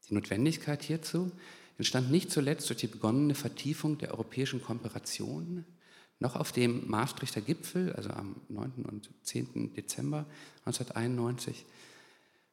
Die 0.09 0.15
Notwendigkeit 0.15 0.83
hierzu 0.83 1.33
entstand 1.79 2.11
nicht 2.11 2.31
zuletzt 2.31 2.69
durch 2.69 2.81
die 2.81 2.89
begonnene 2.89 3.35
Vertiefung 3.35 3.97
der 3.97 4.11
europäischen 4.11 4.63
Kooperation 4.63 5.65
noch 6.21 6.37
auf 6.37 6.53
dem 6.53 6.89
Maastrichter 6.89 7.41
Gipfel, 7.41 7.93
also 7.93 8.11
am 8.11 8.37
9. 8.49 8.85
und 8.89 9.11
10. 9.23 9.75
Dezember 9.75 10.27
1991, 10.65 11.65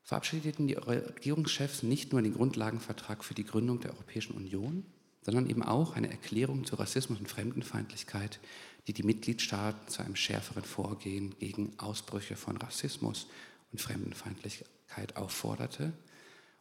verabschiedeten 0.03 0.67
die 0.67 0.73
Regierungschefs 0.73 1.83
nicht 1.83 2.11
nur 2.11 2.21
den 2.21 2.33
Grundlagenvertrag 2.33 3.23
für 3.23 3.33
die 3.33 3.45
Gründung 3.45 3.79
der 3.79 3.91
Europäischen 3.91 4.35
Union, 4.35 4.85
sondern 5.21 5.49
eben 5.49 5.63
auch 5.63 5.95
eine 5.95 6.09
Erklärung 6.09 6.65
zu 6.65 6.75
Rassismus 6.75 7.19
und 7.19 7.29
Fremdenfeindlichkeit, 7.29 8.39
die 8.87 8.93
die 8.93 9.03
Mitgliedstaaten 9.03 9.87
zu 9.87 10.01
einem 10.01 10.15
schärferen 10.15 10.63
Vorgehen 10.63 11.35
gegen 11.39 11.77
Ausbrüche 11.77 12.35
von 12.35 12.57
Rassismus 12.57 13.27
und 13.71 13.79
Fremdenfeindlichkeit 13.79 15.15
aufforderte. 15.15 15.93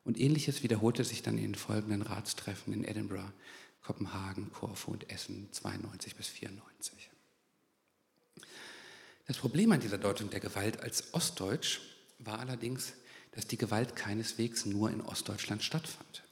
Und 0.04 0.20
ähnliches 0.20 0.62
wiederholte 0.62 1.04
sich 1.04 1.22
dann 1.22 1.38
in 1.38 1.52
den 1.52 1.54
folgenden 1.54 2.02
Ratstreffen 2.02 2.72
in 2.72 2.84
Edinburgh 2.84 3.32
Kopenhagen, 3.82 4.52
Korfu 4.52 4.92
und 4.92 5.10
Essen 5.10 5.48
92 5.52 6.16
bis 6.16 6.28
94. 6.28 7.10
Das 9.26 9.36
Problem 9.36 9.72
an 9.72 9.80
dieser 9.80 9.98
Deutung 9.98 10.30
der 10.30 10.40
Gewalt 10.40 10.80
als 10.80 11.14
Ostdeutsch 11.14 11.80
war 12.18 12.40
allerdings, 12.40 12.94
dass 13.32 13.46
die 13.46 13.56
Gewalt 13.56 13.94
keineswegs 13.96 14.66
nur 14.66 14.90
in 14.90 15.00
Ostdeutschland 15.00 15.62
stattfand. 15.62 16.24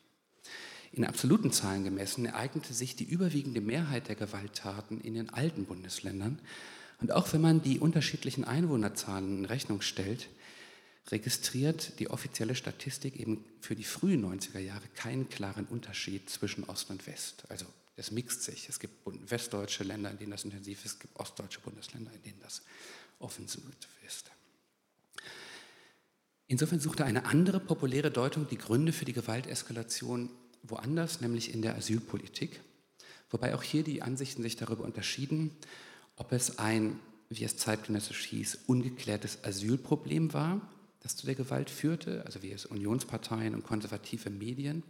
In 0.92 1.04
absoluten 1.04 1.52
Zahlen 1.52 1.84
gemessen 1.84 2.26
ereignete 2.26 2.74
sich 2.74 2.96
die 2.96 3.04
überwiegende 3.04 3.60
Mehrheit 3.60 4.08
der 4.08 4.16
Gewalttaten 4.16 5.00
in 5.00 5.14
den 5.14 5.30
alten 5.30 5.66
Bundesländern. 5.66 6.40
Und 7.00 7.12
auch 7.12 7.32
wenn 7.32 7.40
man 7.40 7.62
die 7.62 7.78
unterschiedlichen 7.78 8.44
Einwohnerzahlen 8.44 9.38
in 9.38 9.44
Rechnung 9.44 9.80
stellt, 9.80 10.28
registriert 11.10 11.98
die 11.98 12.10
offizielle 12.10 12.54
Statistik 12.54 13.16
eben 13.16 13.44
für 13.60 13.74
die 13.74 13.84
frühen 13.84 14.24
90er 14.24 14.58
Jahre 14.58 14.86
keinen 14.94 15.28
klaren 15.28 15.66
Unterschied 15.66 16.28
zwischen 16.28 16.64
Ost 16.64 16.90
und 16.90 17.06
West. 17.06 17.44
Also 17.48 17.66
es 17.96 18.10
mixt 18.10 18.42
sich. 18.42 18.68
Es 18.68 18.78
gibt 18.78 18.94
westdeutsche 19.30 19.84
Länder, 19.84 20.10
in 20.10 20.18
denen 20.18 20.30
das 20.30 20.44
intensiv 20.44 20.84
ist, 20.84 20.92
es 20.92 20.98
gibt 21.00 21.18
ostdeutsche 21.18 21.60
Bundesländer, 21.60 22.12
in 22.12 22.22
denen 22.22 22.40
das 22.40 22.62
offensiv 23.18 23.62
ist. 24.06 24.30
Insofern 26.46 26.80
suchte 26.80 27.04
eine 27.04 27.26
andere 27.26 27.60
populäre 27.60 28.10
Deutung 28.10 28.46
die 28.48 28.56
Gründe 28.56 28.92
für 28.92 29.04
die 29.04 29.12
Gewalteskalation 29.12 30.30
woanders, 30.62 31.20
nämlich 31.20 31.52
in 31.52 31.60
der 31.60 31.74
Asylpolitik. 31.74 32.60
Wobei 33.30 33.54
auch 33.54 33.62
hier 33.62 33.82
die 33.82 34.00
Ansichten 34.00 34.42
sich 34.42 34.56
darüber 34.56 34.84
unterschieden, 34.84 35.50
ob 36.16 36.32
es 36.32 36.58
ein, 36.58 36.98
wie 37.28 37.44
es 37.44 37.56
zeitgenössisch 37.56 38.24
hieß, 38.26 38.60
ungeklärtes 38.66 39.44
Asylproblem 39.44 40.32
war 40.32 40.60
das 41.08 41.16
zu 41.16 41.24
der 41.24 41.34
Gewalt 41.34 41.70
führte, 41.70 42.22
also 42.26 42.42
wie 42.42 42.52
es 42.52 42.66
Unionsparteien 42.66 43.54
und 43.54 43.64
konservative 43.64 44.28
Medien 44.28 44.82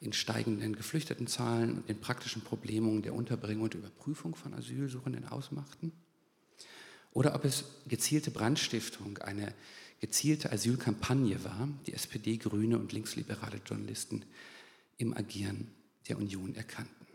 in 0.00 0.12
steigenden 0.12 0.74
Geflüchtetenzahlen 0.74 1.72
und 1.72 1.88
den 1.88 2.00
praktischen 2.00 2.42
Problemen 2.42 3.00
der 3.02 3.14
Unterbringung 3.14 3.62
und 3.62 3.74
Überprüfung 3.74 4.34
von 4.34 4.54
Asylsuchenden 4.54 5.28
ausmachten. 5.28 5.92
Oder 7.12 7.36
ob 7.36 7.44
es 7.44 7.64
gezielte 7.86 8.32
Brandstiftung, 8.32 9.18
eine 9.18 9.54
gezielte 10.00 10.50
Asylkampagne 10.50 11.44
war, 11.44 11.68
die 11.86 11.92
SPD, 11.92 12.38
Grüne 12.38 12.76
und 12.76 12.92
linksliberale 12.92 13.60
Journalisten 13.64 14.24
im 14.98 15.16
Agieren 15.16 15.68
der 16.08 16.18
Union 16.18 16.56
erkannten. 16.56 17.06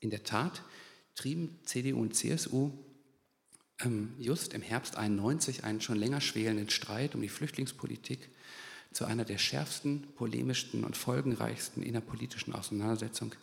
In 0.00 0.08
der 0.08 0.24
Tat 0.24 0.62
trieben 1.14 1.58
CDU 1.64 2.00
und 2.00 2.16
CSU 2.16 2.72
just 4.18 4.54
im 4.54 4.62
Herbst 4.62 4.96
91 4.96 5.64
einen 5.64 5.80
schon 5.80 5.98
länger 5.98 6.20
schwelenden 6.20 6.70
Streit 6.70 7.14
um 7.14 7.22
die 7.22 7.28
Flüchtlingspolitik 7.28 8.28
zu 8.92 9.04
einer 9.04 9.24
der 9.24 9.38
schärfsten, 9.38 10.06
polemischsten 10.14 10.84
und 10.84 10.96
folgenreichsten 10.96 11.82
innerpolitischen 11.82 12.54
Auseinandersetzungen 12.54 13.34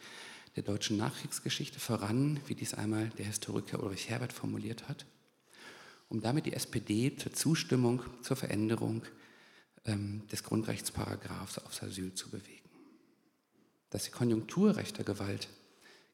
der 0.55 0.63
deutschen 0.63 0.98
Nachkriegsgeschichte 0.98 1.79
voran, 1.79 2.39
wie 2.48 2.55
dies 2.55 2.74
einmal 2.74 3.10
der 3.17 3.25
Historiker 3.25 3.83
Ulrich 3.83 4.10
Herbert 4.10 4.33
formuliert 4.33 4.88
hat, 4.89 5.05
um 6.10 6.21
damit 6.21 6.45
die 6.45 6.53
SPD 6.53 7.15
zur 7.15 7.33
Zustimmung 7.33 8.01
zur 8.21 8.38
Veränderung 8.38 9.03
ähm, 9.86 10.24
des 10.31 10.43
Grundrechtsparagraphs 10.43 11.60
aufs 11.60 11.83
Asyl 11.83 12.13
zu 12.13 12.29
bewegen. 12.29 12.69
Dass 13.89 14.03
die 14.03 14.12
Konjunktur 14.12 14.75
rechter 14.75 15.03
Gewalt 15.03 15.48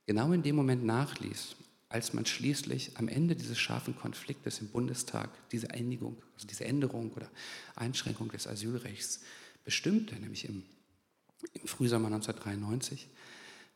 genau 0.05 0.31
in 0.31 0.43
dem 0.43 0.55
Moment 0.55 0.83
nachließ, 0.83 1.55
als 1.89 2.13
man 2.13 2.25
schließlich 2.25 2.97
am 2.97 3.07
Ende 3.07 3.35
dieses 3.35 3.57
scharfen 3.57 3.95
Konfliktes 3.95 4.59
im 4.59 4.69
Bundestag 4.69 5.29
diese 5.51 5.71
Einigung, 5.71 6.21
also 6.35 6.47
diese 6.47 6.65
Änderung 6.65 7.11
oder 7.13 7.29
Einschränkung 7.75 8.29
des 8.29 8.47
Asylrechts 8.47 9.21
bestimmte, 9.63 10.15
nämlich 10.15 10.45
im, 10.45 10.63
im 11.53 11.67
Frühsommer 11.67 12.07
1993, 12.07 13.07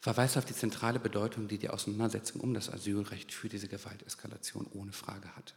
verweist 0.01 0.37
auf 0.37 0.45
die 0.45 0.55
zentrale 0.55 0.99
Bedeutung, 0.99 1.47
die 1.47 1.57
die 1.57 1.69
Auseinandersetzung 1.69 2.41
um 2.41 2.53
das 2.53 2.69
Asylrecht 2.69 3.31
für 3.31 3.49
diese 3.49 3.67
Gewalteskalation 3.67 4.67
ohne 4.73 4.91
Frage 4.91 5.33
hatte. 5.35 5.53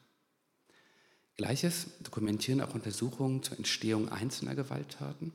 Gleiches 1.36 1.88
dokumentieren 2.00 2.60
auch 2.60 2.74
Untersuchungen 2.74 3.42
zur 3.42 3.56
Entstehung 3.56 4.10
einzelner 4.10 4.54
Gewalttaten, 4.54 5.32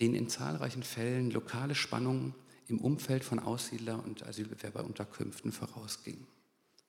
denen 0.00 0.14
in 0.14 0.28
zahlreichen 0.28 0.82
Fällen 0.82 1.30
lokale 1.30 1.74
Spannungen 1.74 2.34
im 2.68 2.80
Umfeld 2.80 3.24
von 3.24 3.38
Aussiedler- 3.38 4.02
und 4.04 4.24
Asylbewerberunterkünften 4.24 5.52
vorausgingen. 5.52 6.26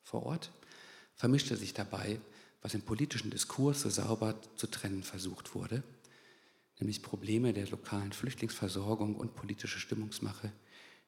Vor 0.03 0.23
Ort 0.23 0.51
vermischte 1.15 1.55
sich 1.55 1.73
dabei, 1.73 2.19
was 2.61 2.73
im 2.73 2.81
politischen 2.81 3.29
Diskurs 3.29 3.81
so 3.81 3.89
sauber 3.89 4.39
zu 4.55 4.67
trennen 4.67 5.03
versucht 5.03 5.53
wurde, 5.53 5.83
nämlich 6.79 7.03
Probleme 7.03 7.53
der 7.53 7.67
lokalen 7.67 8.11
Flüchtlingsversorgung 8.11 9.15
und 9.15 9.35
politische 9.35 9.79
Stimmungsmache, 9.79 10.51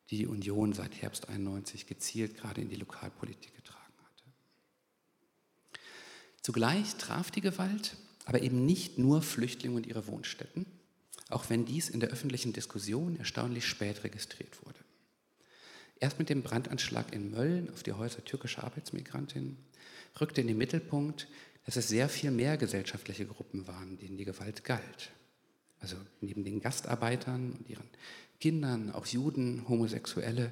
die 0.09 0.17
die 0.17 0.27
Union 0.27 0.73
seit 0.73 1.01
Herbst 1.01 1.29
91 1.29 1.88
gezielt 1.88 2.38
gerade 2.38 2.61
in 2.61 2.69
die 2.69 2.75
Lokalpolitik 2.75 3.55
getragen 3.55 3.93
hatte. 4.03 4.23
Zugleich 6.41 6.95
traf 6.95 7.31
die 7.31 7.41
Gewalt 7.41 7.97
aber 8.29 8.43
eben 8.43 8.63
nicht 8.63 8.99
nur 8.99 9.23
Flüchtlinge 9.23 9.75
und 9.75 9.88
ihre 9.88 10.05
Wohnstätten, 10.05 10.67
auch 11.29 11.50
wenn 11.50 11.65
dies 11.65 11.89
in 11.89 12.00
der 12.00 12.09
öffentlichen 12.09 12.53
Diskussion 12.53 13.17
erstaunlich 13.17 13.65
spät 13.65 14.03
registriert 14.03 14.65
wurde. 14.65 14.79
Erst 16.00 16.17
mit 16.17 16.29
dem 16.29 16.43
Brandanschlag 16.43 17.13
in 17.13 17.31
Mölln 17.31 17.69
auf 17.71 17.83
die 17.83 17.93
Häuser 17.93 18.24
türkischer 18.24 18.63
Arbeitsmigrantinnen 18.63 19.57
rückte 20.19 20.41
in 20.41 20.48
den 20.48 20.57
Mittelpunkt, 20.57 21.27
dass 21.65 21.75
es 21.75 21.88
sehr 21.88 22.09
viel 22.09 22.31
mehr 22.31 22.57
gesellschaftliche 22.57 23.25
Gruppen 23.25 23.67
waren, 23.67 23.98
denen 23.98 24.17
die 24.17 24.25
Gewalt 24.25 24.63
galt. 24.63 25.12
Also 25.81 25.98
neben 26.21 26.43
den 26.43 26.62
Gastarbeitern 26.62 27.53
und 27.53 27.69
ihren 27.69 27.88
Kindern, 28.39 28.91
auch 28.91 29.05
Juden, 29.05 29.67
Homosexuelle, 29.67 30.51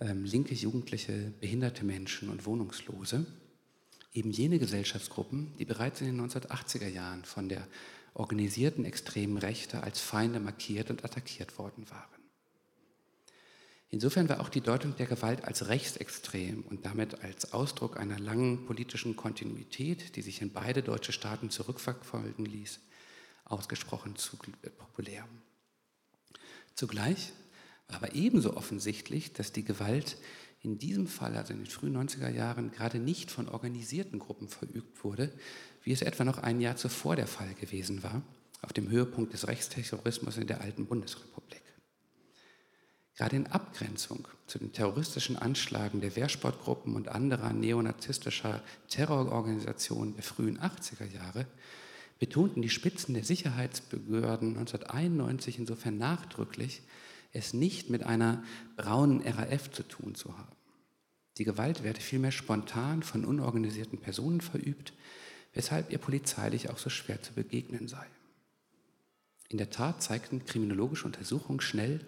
ähm, 0.00 0.24
linke 0.24 0.54
Jugendliche, 0.54 1.32
behinderte 1.40 1.84
Menschen 1.84 2.28
und 2.30 2.46
Wohnungslose. 2.46 3.26
Eben 4.14 4.30
jene 4.30 4.58
Gesellschaftsgruppen, 4.58 5.54
die 5.58 5.64
bereits 5.64 6.00
in 6.00 6.08
den 6.08 6.20
1980er 6.20 6.88
Jahren 6.88 7.24
von 7.24 7.48
der 7.48 7.66
organisierten 8.14 8.84
extremen 8.84 9.38
Rechte 9.38 9.82
als 9.82 10.00
Feinde 10.00 10.40
markiert 10.40 10.90
und 10.90 11.04
attackiert 11.04 11.58
worden 11.58 11.88
waren. 11.90 12.22
Insofern 13.88 14.28
war 14.30 14.40
auch 14.40 14.48
die 14.48 14.62
Deutung 14.62 14.96
der 14.96 15.06
Gewalt 15.06 15.44
als 15.44 15.68
rechtsextrem 15.68 16.62
und 16.62 16.86
damit 16.86 17.22
als 17.22 17.52
Ausdruck 17.52 17.98
einer 17.98 18.18
langen 18.18 18.64
politischen 18.64 19.16
Kontinuität, 19.16 20.16
die 20.16 20.22
sich 20.22 20.40
in 20.40 20.50
beide 20.50 20.82
deutsche 20.82 21.12
Staaten 21.12 21.50
zurückverfolgen 21.50 22.46
ließ, 22.46 22.80
ausgesprochen 23.44 24.16
zu 24.16 24.38
populär. 24.78 25.28
Zugleich 26.74 27.32
war 27.88 27.96
aber 27.96 28.14
ebenso 28.14 28.56
offensichtlich, 28.56 29.34
dass 29.34 29.52
die 29.52 29.64
Gewalt 29.64 30.16
in 30.62 30.78
diesem 30.78 31.06
Fall, 31.06 31.36
also 31.36 31.52
in 31.52 31.58
den 31.58 31.70
frühen 31.70 31.96
90er 31.96 32.30
Jahren, 32.30 32.70
gerade 32.70 32.98
nicht 32.98 33.30
von 33.30 33.48
organisierten 33.48 34.18
Gruppen 34.20 34.48
verübt 34.48 35.04
wurde, 35.04 35.32
wie 35.84 35.92
es 35.92 36.02
etwa 36.02 36.24
noch 36.24 36.38
ein 36.38 36.60
Jahr 36.60 36.76
zuvor 36.76 37.16
der 37.16 37.26
Fall 37.26 37.54
gewesen 37.54 38.02
war, 38.02 38.22
auf 38.62 38.72
dem 38.72 38.88
Höhepunkt 38.88 39.32
des 39.32 39.48
Rechtsterrorismus 39.48 40.36
in 40.36 40.46
der 40.46 40.60
alten 40.60 40.86
Bundesrepublik. 40.86 41.62
Gerade 43.16 43.36
in 43.36 43.46
Abgrenzung 43.48 44.26
zu 44.46 44.58
den 44.58 44.72
terroristischen 44.72 45.36
Anschlagen 45.36 46.00
der 46.00 46.16
Wehrsportgruppen 46.16 46.94
und 46.96 47.08
anderer 47.08 47.52
neonazistischer 47.52 48.62
Terrororganisationen 48.88 50.14
der 50.14 50.24
frühen 50.24 50.58
80er 50.58 51.06
Jahre 51.12 51.46
betonten 52.18 52.62
die 52.62 52.70
Spitzen 52.70 53.14
der 53.14 53.24
Sicherheitsbehörden 53.24 54.56
1991 54.56 55.58
insofern 55.58 55.98
nachdrücklich, 55.98 56.82
es 57.32 57.52
nicht 57.52 57.90
mit 57.90 58.04
einer 58.04 58.44
braunen 58.76 59.22
RAF 59.26 59.70
zu 59.72 59.82
tun 59.82 60.14
zu 60.14 60.36
haben. 60.38 60.56
Die 61.38 61.44
Gewalt 61.44 61.82
werde 61.82 62.00
vielmehr 62.00 62.30
spontan 62.30 63.02
von 63.02 63.24
unorganisierten 63.24 63.98
Personen 63.98 64.40
verübt, 64.40 64.92
weshalb 65.54 65.92
ihr 65.92 65.98
polizeilich 65.98 66.70
auch 66.70 66.78
so 66.78 66.90
schwer 66.90 67.22
zu 67.22 67.32
begegnen 67.32 67.88
sei. 67.88 68.06
In 69.48 69.58
der 69.58 69.70
Tat 69.70 70.02
zeigten 70.02 70.44
kriminologische 70.46 71.04
Untersuchungen 71.04 71.60
schnell, 71.60 72.00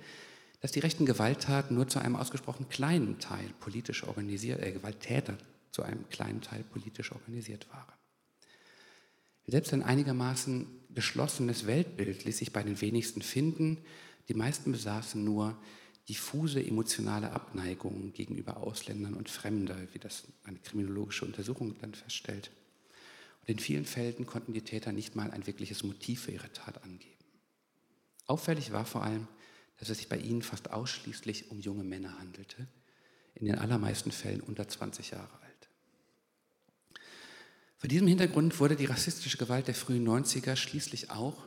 dass 0.61 0.73
die 0.73 0.81
rechten 0.81 1.05
Gewalttaten 1.05 1.77
nur 1.77 1.89
zu 1.89 1.99
einem 1.99 2.17
ausgesprochen 2.17 2.71
kleinen 2.71 3.19
Teil 3.19 3.51
politisch 3.61 4.05
organisiert, 4.05 4.63
äh, 4.63 4.73
Gewalttäter 4.73 5.37
zu 5.73 5.83
einem 5.83 6.09
kleinen 6.09 6.41
Teil 6.41 6.65
politisch 6.65 7.13
organisiert 7.13 7.69
waren. 7.71 7.93
Selbst 9.47 9.75
ein 9.75 9.83
einigermaßen 9.83 10.67
geschlossenes 10.95 11.67
Weltbild 11.67 12.25
ließ 12.25 12.39
sich 12.39 12.53
bei 12.53 12.63
den 12.63 12.81
wenigsten 12.81 13.21
finden. 13.21 13.77
Die 14.29 14.35
meisten 14.35 14.73
besaßen 14.73 15.23
nur 15.23 15.59
diffuse 16.09 16.65
emotionale 16.65 17.33
Abneigung 17.33 18.13
gegenüber 18.15 18.59
Ausländern 18.59 19.15
und 19.15 19.29
Fremder, 19.29 19.77
wie 19.93 19.99
das 19.99 20.25
eine 20.45 20.59
kriminologische 20.59 21.27
Untersuchung 21.27 21.77
dann 21.81 21.95
feststellt. 21.95 22.51
Und 23.45 23.51
in 23.51 23.59
vielen 23.59 23.85
Fällen 23.85 24.25
konnten 24.25 24.55
die 24.55 24.63
Täter 24.63 24.91
nicht 24.91 25.17
mal 25.17 25.31
ein 25.31 25.47
wirkliches 25.47 25.83
Motiv 25.83 26.23
für 26.23 26.33
ihre 26.33 26.51
Tat 26.55 26.83
angeben. 26.83 27.13
Auffällig 28.25 28.73
war 28.73 28.87
vor 28.87 29.03
allem, 29.03 29.29
dass 29.77 29.91
es 29.91 29.99
sich 29.99 30.09
bei 30.09 30.17
ihnen 30.17 30.41
fast 30.41 30.71
ausschließlich 30.71 31.51
um 31.51 31.61
junge 31.61 31.85
Männer 31.85 32.19
handelte, 32.19 32.67
in 33.35 33.45
den 33.45 33.59
allermeisten 33.59 34.13
Fällen 34.13 34.41
unter 34.41 34.67
20 34.67 35.11
Jahre 35.11 35.43
alt. 35.43 35.69
Vor 37.77 37.89
diesem 37.89 38.07
Hintergrund 38.07 38.59
wurde 38.61 38.77
die 38.77 38.87
rassistische 38.87 39.37
Gewalt 39.37 39.69
der 39.69 39.75
frühen 39.75 40.09
90er 40.09 40.57
schließlich 40.57 41.11
auch 41.11 41.47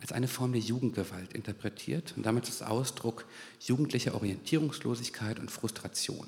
als 0.00 0.10
eine 0.10 0.26
Form 0.26 0.50
der 0.50 0.60
Jugendgewalt 0.60 1.34
interpretiert 1.34 2.14
und 2.16 2.26
damit 2.26 2.46
als 2.46 2.62
Ausdruck 2.62 3.26
jugendlicher 3.60 4.14
Orientierungslosigkeit 4.14 5.38
und 5.38 5.52
Frustration. 5.52 6.26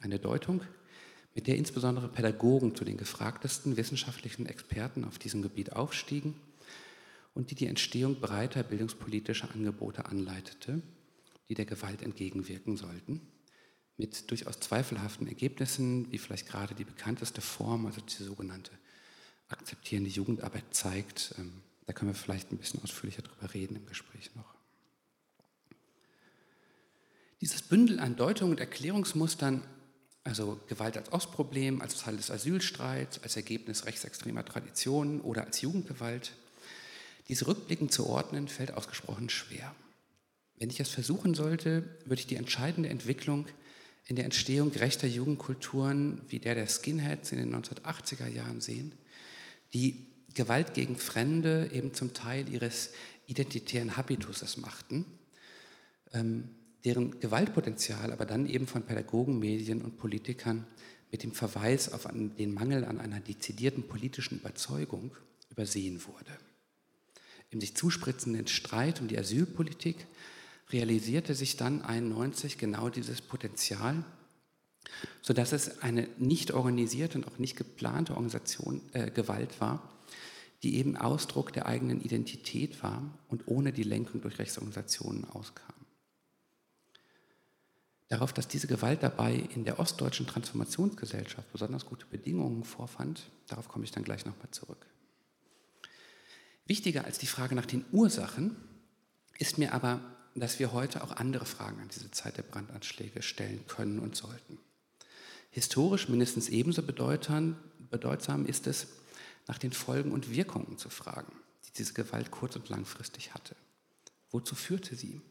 Eine 0.00 0.18
Deutung, 0.18 0.62
mit 1.38 1.46
der 1.46 1.56
insbesondere 1.56 2.08
Pädagogen 2.08 2.74
zu 2.74 2.84
den 2.84 2.96
gefragtesten 2.96 3.76
wissenschaftlichen 3.76 4.46
Experten 4.46 5.04
auf 5.04 5.20
diesem 5.20 5.40
Gebiet 5.40 5.72
aufstiegen 5.72 6.34
und 7.32 7.52
die 7.52 7.54
die 7.54 7.68
Entstehung 7.68 8.18
breiter 8.18 8.64
bildungspolitischer 8.64 9.48
Angebote 9.54 10.06
anleitete, 10.06 10.82
die 11.48 11.54
der 11.54 11.64
Gewalt 11.64 12.02
entgegenwirken 12.02 12.76
sollten 12.76 13.20
mit 13.96 14.28
durchaus 14.32 14.58
zweifelhaften 14.58 15.28
Ergebnissen, 15.28 16.10
wie 16.10 16.18
vielleicht 16.18 16.48
gerade 16.48 16.74
die 16.74 16.82
bekannteste 16.82 17.40
Form, 17.40 17.86
also 17.86 18.00
die 18.00 18.24
sogenannte 18.24 18.72
akzeptierende 19.46 20.10
Jugendarbeit 20.10 20.64
zeigt. 20.72 21.36
Ähm, 21.38 21.52
da 21.86 21.92
können 21.92 22.10
wir 22.10 22.16
vielleicht 22.16 22.50
ein 22.50 22.58
bisschen 22.58 22.82
ausführlicher 22.82 23.22
drüber 23.22 23.54
reden 23.54 23.76
im 23.76 23.86
Gespräch 23.86 24.34
noch. 24.34 24.56
Dieses 27.40 27.62
Bündel 27.62 28.00
an 28.00 28.16
Deutungen 28.16 28.50
und 28.50 28.60
Erklärungsmustern, 28.60 29.62
also 30.28 30.60
Gewalt 30.68 30.96
als 30.96 31.12
Ostproblem, 31.12 31.80
als 31.80 31.98
Teil 31.98 32.16
des 32.16 32.30
Asylstreits, 32.30 33.22
als 33.22 33.36
Ergebnis 33.36 33.86
rechtsextremer 33.86 34.44
Traditionen 34.44 35.20
oder 35.20 35.44
als 35.44 35.60
Jugendgewalt, 35.60 36.32
diese 37.28 37.46
rückblickend 37.46 37.92
zu 37.92 38.06
ordnen, 38.06 38.48
fällt 38.48 38.72
ausgesprochen 38.72 39.28
schwer. 39.28 39.74
Wenn 40.56 40.70
ich 40.70 40.80
es 40.80 40.90
versuchen 40.90 41.34
sollte, 41.34 41.84
würde 42.04 42.20
ich 42.20 42.26
die 42.26 42.36
entscheidende 42.36 42.88
Entwicklung 42.88 43.46
in 44.06 44.16
der 44.16 44.24
Entstehung 44.24 44.72
gerechter 44.72 45.06
Jugendkulturen 45.06 46.20
wie 46.28 46.38
der 46.38 46.54
der 46.54 46.66
Skinheads 46.66 47.32
in 47.32 47.38
den 47.38 47.54
1980er 47.54 48.26
Jahren 48.26 48.60
sehen, 48.60 48.92
die 49.72 50.06
Gewalt 50.34 50.74
gegen 50.74 50.96
Fremde 50.96 51.70
eben 51.72 51.94
zum 51.94 52.14
Teil 52.14 52.48
ihres 52.48 52.90
identitären 53.26 53.96
Habituses 53.96 54.56
machten, 54.56 55.04
ähm, 56.12 56.48
deren 56.84 57.20
Gewaltpotenzial 57.20 58.12
aber 58.12 58.26
dann 58.26 58.46
eben 58.46 58.66
von 58.66 58.82
Pädagogen, 58.82 59.38
Medien 59.38 59.82
und 59.82 59.98
Politikern 59.98 60.66
mit 61.10 61.22
dem 61.22 61.32
Verweis 61.32 61.92
auf 61.92 62.06
den 62.12 62.52
Mangel 62.52 62.84
an 62.84 63.00
einer 63.00 63.20
dezidierten 63.20 63.84
politischen 63.88 64.38
Überzeugung 64.38 65.12
übersehen 65.50 66.04
wurde. 66.04 66.38
Im 67.50 67.60
sich 67.60 67.74
zuspritzenden 67.74 68.46
Streit 68.46 69.00
um 69.00 69.08
die 69.08 69.18
Asylpolitik 69.18 69.96
realisierte 70.70 71.34
sich 71.34 71.56
dann 71.56 71.82
91 71.82 72.58
genau 72.58 72.90
dieses 72.90 73.22
Potenzial, 73.22 74.04
sodass 75.22 75.52
es 75.52 75.80
eine 75.82 76.08
nicht 76.18 76.52
organisierte 76.52 77.18
und 77.18 77.26
auch 77.26 77.38
nicht 77.38 77.56
geplante 77.56 78.12
Organisation, 78.12 78.82
äh, 78.92 79.10
Gewalt 79.10 79.60
war, 79.60 79.82
die 80.62 80.76
eben 80.76 80.96
Ausdruck 80.96 81.52
der 81.52 81.66
eigenen 81.66 82.02
Identität 82.02 82.82
war 82.82 83.02
und 83.28 83.48
ohne 83.48 83.72
die 83.72 83.82
Lenkung 83.82 84.20
durch 84.20 84.38
Rechtsorganisationen 84.38 85.24
auskam. 85.24 85.77
Darauf, 88.08 88.32
dass 88.32 88.48
diese 88.48 88.66
Gewalt 88.66 89.02
dabei 89.02 89.34
in 89.54 89.64
der 89.64 89.78
ostdeutschen 89.78 90.26
Transformationsgesellschaft 90.26 91.52
besonders 91.52 91.84
gute 91.84 92.06
Bedingungen 92.06 92.64
vorfand, 92.64 93.30
darauf 93.48 93.68
komme 93.68 93.84
ich 93.84 93.90
dann 93.90 94.04
gleich 94.04 94.24
nochmal 94.24 94.50
zurück. 94.50 94.86
Wichtiger 96.66 97.04
als 97.04 97.18
die 97.18 97.26
Frage 97.26 97.54
nach 97.54 97.66
den 97.66 97.84
Ursachen 97.92 98.56
ist 99.38 99.58
mir 99.58 99.74
aber 99.74 100.00
dass 100.40 100.58
wir 100.58 100.72
heute 100.72 101.02
auch 101.02 101.12
andere 101.12 101.46
Fragen 101.46 101.80
an 101.80 101.88
diese 101.88 102.10
Zeit 102.10 102.36
der 102.36 102.42
Brandanschläge 102.42 103.22
stellen 103.22 103.66
können 103.66 103.98
und 103.98 104.16
sollten. 104.16 104.58
Historisch 105.50 106.08
mindestens 106.08 106.48
ebenso 106.48 106.82
bedeutsam 106.82 108.46
ist 108.46 108.66
es, 108.66 108.88
nach 109.46 109.58
den 109.58 109.72
Folgen 109.72 110.12
und 110.12 110.30
Wirkungen 110.30 110.76
zu 110.76 110.90
fragen, 110.90 111.32
die 111.66 111.72
diese 111.72 111.94
Gewalt 111.94 112.30
kurz- 112.30 112.56
und 112.56 112.68
langfristig 112.68 113.32
hatte. 113.32 113.56
Wozu 114.30 114.54
führte 114.54 114.94
sie? 114.94 115.22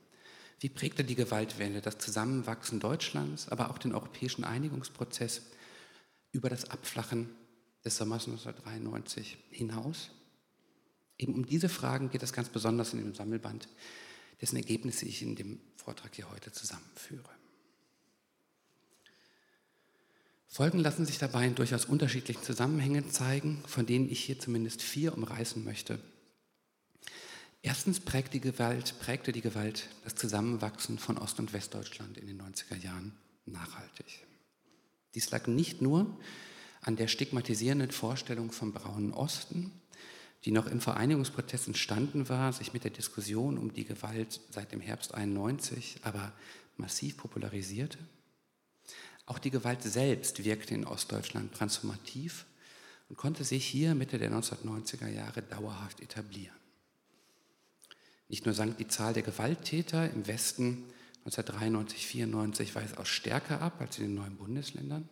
Wie 0.59 0.69
prägte 0.69 1.03
die 1.03 1.15
Gewaltwende 1.15 1.81
das 1.81 1.99
Zusammenwachsen 1.99 2.79
Deutschlands, 2.79 3.49
aber 3.49 3.69
auch 3.69 3.77
den 3.77 3.93
europäischen 3.93 4.43
Einigungsprozess 4.43 5.41
über 6.31 6.49
das 6.49 6.69
Abflachen 6.69 7.29
des 7.85 7.97
Sommers 7.97 8.27
1993 8.27 9.37
hinaus? 9.51 10.09
Eben 11.17 11.35
um 11.35 11.45
diese 11.45 11.69
Fragen 11.69 12.09
geht 12.09 12.23
es 12.23 12.33
ganz 12.33 12.49
besonders 12.49 12.93
in 12.93 12.99
dem 12.99 13.13
Sammelband, 13.13 13.67
dessen 14.41 14.57
Ergebnisse 14.57 15.05
ich 15.05 15.21
in 15.21 15.35
dem 15.35 15.59
Vortrag 15.75 16.15
hier 16.15 16.29
heute 16.29 16.51
zusammenführe. 16.51 17.29
Folgen 20.47 20.79
lassen 20.79 21.05
sich 21.05 21.17
dabei 21.17 21.45
in 21.45 21.55
durchaus 21.55 21.85
unterschiedlichen 21.85 22.41
Zusammenhängen 22.41 23.11
zeigen, 23.11 23.63
von 23.67 23.85
denen 23.85 24.09
ich 24.09 24.23
hier 24.23 24.39
zumindest 24.39 24.81
vier 24.81 25.13
umreißen 25.13 25.63
möchte. 25.63 25.99
Erstens 27.61 27.99
prägte 27.99 28.31
die 28.33 28.41
Gewalt, 28.41 28.95
prägte 28.99 29.31
die 29.31 29.41
Gewalt 29.41 29.89
das 30.03 30.15
Zusammenwachsen 30.15 30.99
von 30.99 31.17
Ost- 31.17 31.39
und 31.39 31.53
Westdeutschland 31.53 32.17
in 32.17 32.27
den 32.27 32.41
90er 32.41 32.77
Jahren 32.77 33.17
nachhaltig. 33.45 34.25
Dies 35.15 35.31
lag 35.31 35.47
nicht 35.47 35.81
nur 35.81 36.17
an 36.81 36.95
der 36.95 37.07
stigmatisierenden 37.07 37.91
Vorstellung 37.91 38.51
vom 38.51 38.71
braunen 38.71 39.13
Osten, 39.13 39.71
die 40.45 40.51
noch 40.51 40.67
im 40.67 40.79
Vereinigungsprozess 40.79 41.67
entstanden 41.67 42.29
war, 42.29 42.53
sich 42.53 42.73
mit 42.73 42.83
der 42.83 42.91
Diskussion 42.91 43.57
um 43.57 43.73
die 43.73 43.85
Gewalt 43.85 44.39
seit 44.51 44.71
dem 44.71 44.79
Herbst 44.79 45.13
91 45.13 45.97
aber 46.03 46.31
massiv 46.77 47.17
popularisierte. 47.17 47.97
Auch 49.25 49.39
die 49.39 49.51
Gewalt 49.51 49.83
selbst 49.83 50.45
wirkte 50.45 50.73
in 50.73 50.85
Ostdeutschland 50.85 51.53
transformativ 51.53 52.45
und 53.09 53.17
konnte 53.17 53.43
sich 53.43 53.65
hier 53.65 53.95
Mitte 53.95 54.19
der 54.19 54.31
1990er 54.31 55.09
Jahre 55.09 55.41
dauerhaft 55.41 55.99
etablieren. 55.99 56.55
Nicht 58.29 58.45
nur 58.45 58.53
sank 58.53 58.77
die 58.77 58.87
Zahl 58.87 59.13
der 59.13 59.23
Gewalttäter 59.23 60.11
im 60.11 60.27
Westen 60.27 60.85
1993, 61.25 62.07
94 62.07 62.75
weitaus 62.75 63.07
stärker 63.07 63.61
ab 63.61 63.81
als 63.81 63.97
in 63.97 64.05
den 64.05 64.15
neuen 64.15 64.37
Bundesländern. 64.37 65.09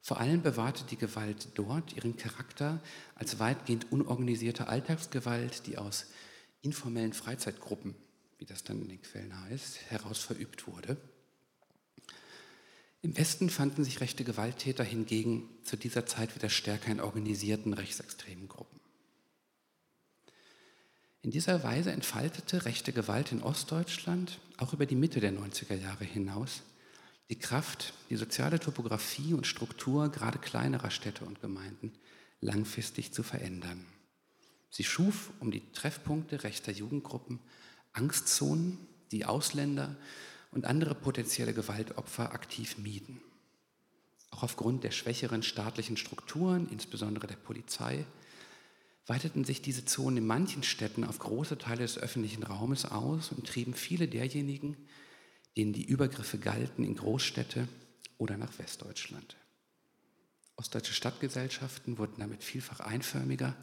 Vor 0.00 0.20
allem 0.20 0.42
bewahrte 0.42 0.84
die 0.84 0.96
Gewalt 0.96 1.48
dort 1.54 1.94
ihren 1.94 2.16
Charakter 2.16 2.80
als 3.16 3.40
weitgehend 3.40 3.90
unorganisierte 3.90 4.68
Alltagsgewalt, 4.68 5.66
die 5.66 5.78
aus 5.78 6.06
informellen 6.62 7.12
Freizeitgruppen, 7.12 7.96
wie 8.38 8.44
das 8.44 8.62
dann 8.62 8.82
in 8.82 8.88
den 8.88 9.02
Quellen 9.02 9.36
heißt, 9.48 9.90
heraus 9.90 10.18
verübt 10.18 10.68
wurde. 10.68 10.96
Im 13.02 13.16
Westen 13.16 13.50
fanden 13.50 13.84
sich 13.84 14.00
rechte 14.00 14.24
Gewalttäter 14.24 14.84
hingegen 14.84 15.48
zu 15.64 15.76
dieser 15.76 16.06
Zeit 16.06 16.34
wieder 16.34 16.50
stärker 16.50 16.90
in 16.90 17.00
organisierten 17.00 17.72
rechtsextremen 17.72 18.48
Gruppen. 18.48 18.75
In 21.26 21.32
dieser 21.32 21.64
Weise 21.64 21.90
entfaltete 21.90 22.66
rechte 22.66 22.92
Gewalt 22.92 23.32
in 23.32 23.42
Ostdeutschland 23.42 24.38
auch 24.58 24.72
über 24.72 24.86
die 24.86 24.94
Mitte 24.94 25.18
der 25.18 25.32
90er 25.32 25.74
Jahre 25.74 26.04
hinaus 26.04 26.62
die 27.30 27.36
Kraft, 27.36 27.94
die 28.10 28.14
soziale 28.14 28.60
Topographie 28.60 29.34
und 29.34 29.44
Struktur 29.44 30.08
gerade 30.08 30.38
kleinerer 30.38 30.92
Städte 30.92 31.24
und 31.24 31.40
Gemeinden 31.40 31.92
langfristig 32.40 33.12
zu 33.12 33.24
verändern. 33.24 33.84
Sie 34.70 34.84
schuf 34.84 35.32
um 35.40 35.50
die 35.50 35.64
Treffpunkte 35.72 36.44
rechter 36.44 36.70
Jugendgruppen 36.70 37.40
Angstzonen, 37.92 38.78
die 39.10 39.24
Ausländer 39.24 39.96
und 40.52 40.64
andere 40.64 40.94
potenzielle 40.94 41.54
Gewaltopfer 41.54 42.30
aktiv 42.34 42.78
mieden. 42.78 43.20
Auch 44.30 44.44
aufgrund 44.44 44.84
der 44.84 44.92
schwächeren 44.92 45.42
staatlichen 45.42 45.96
Strukturen, 45.96 46.68
insbesondere 46.70 47.26
der 47.26 47.34
Polizei, 47.34 48.06
weiteten 49.06 49.44
sich 49.44 49.62
diese 49.62 49.84
Zonen 49.84 50.18
in 50.18 50.26
manchen 50.26 50.62
Städten 50.62 51.04
auf 51.04 51.18
große 51.18 51.58
Teile 51.58 51.82
des 51.82 51.98
öffentlichen 51.98 52.42
Raumes 52.42 52.84
aus 52.84 53.30
und 53.30 53.46
trieben 53.46 53.74
viele 53.74 54.08
derjenigen, 54.08 54.76
denen 55.56 55.72
die 55.72 55.84
Übergriffe 55.84 56.38
galten, 56.38 56.84
in 56.84 56.96
Großstädte 56.96 57.68
oder 58.18 58.36
nach 58.36 58.58
Westdeutschland. 58.58 59.36
Ostdeutsche 60.56 60.94
Stadtgesellschaften 60.94 61.98
wurden 61.98 62.18
damit 62.18 62.42
vielfach 62.42 62.80
einförmiger. 62.80 63.54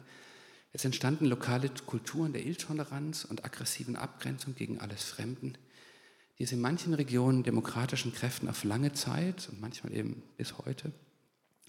Es 0.72 0.84
entstanden 0.84 1.26
lokale 1.26 1.68
Kulturen 1.68 2.32
der 2.32 2.44
Intoleranz 2.44 3.24
und 3.24 3.44
aggressiven 3.44 3.96
Abgrenzung 3.96 4.54
gegen 4.54 4.80
alles 4.80 5.02
Fremden, 5.02 5.58
die 6.38 6.44
es 6.44 6.52
in 6.52 6.60
manchen 6.60 6.94
Regionen 6.94 7.42
demokratischen 7.42 8.12
Kräften 8.12 8.48
auf 8.48 8.64
lange 8.64 8.92
Zeit 8.92 9.48
und 9.50 9.60
manchmal 9.60 9.92
eben 9.92 10.22
bis 10.36 10.58
heute 10.58 10.92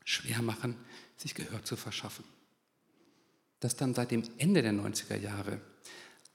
schwer 0.06 0.42
machen, 0.42 0.76
sich 1.18 1.36
Gehör 1.36 1.64
zu 1.64 1.76
verschaffen. 1.76 2.24
Dass 3.60 3.76
dann 3.76 3.94
seit 3.94 4.12
dem 4.12 4.24
Ende 4.38 4.62
der 4.62 4.74
90er 4.74 5.18
Jahre 5.18 5.62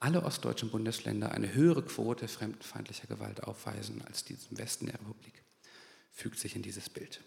alle 0.00 0.22
ostdeutschen 0.22 0.70
Bundesländer 0.70 1.32
eine 1.32 1.52
höhere 1.52 1.82
Quote 1.82 2.26
fremdenfeindlicher 2.26 3.06
Gewalt 3.06 3.44
aufweisen 3.44 4.02
als 4.06 4.24
die 4.24 4.36
im 4.50 4.58
Westen 4.58 4.86
der 4.86 4.94
Republik, 4.94 5.42
fügt 6.10 6.38
sich 6.38 6.56
in 6.56 6.62
dieses 6.62 6.88
Bild. 6.88 7.20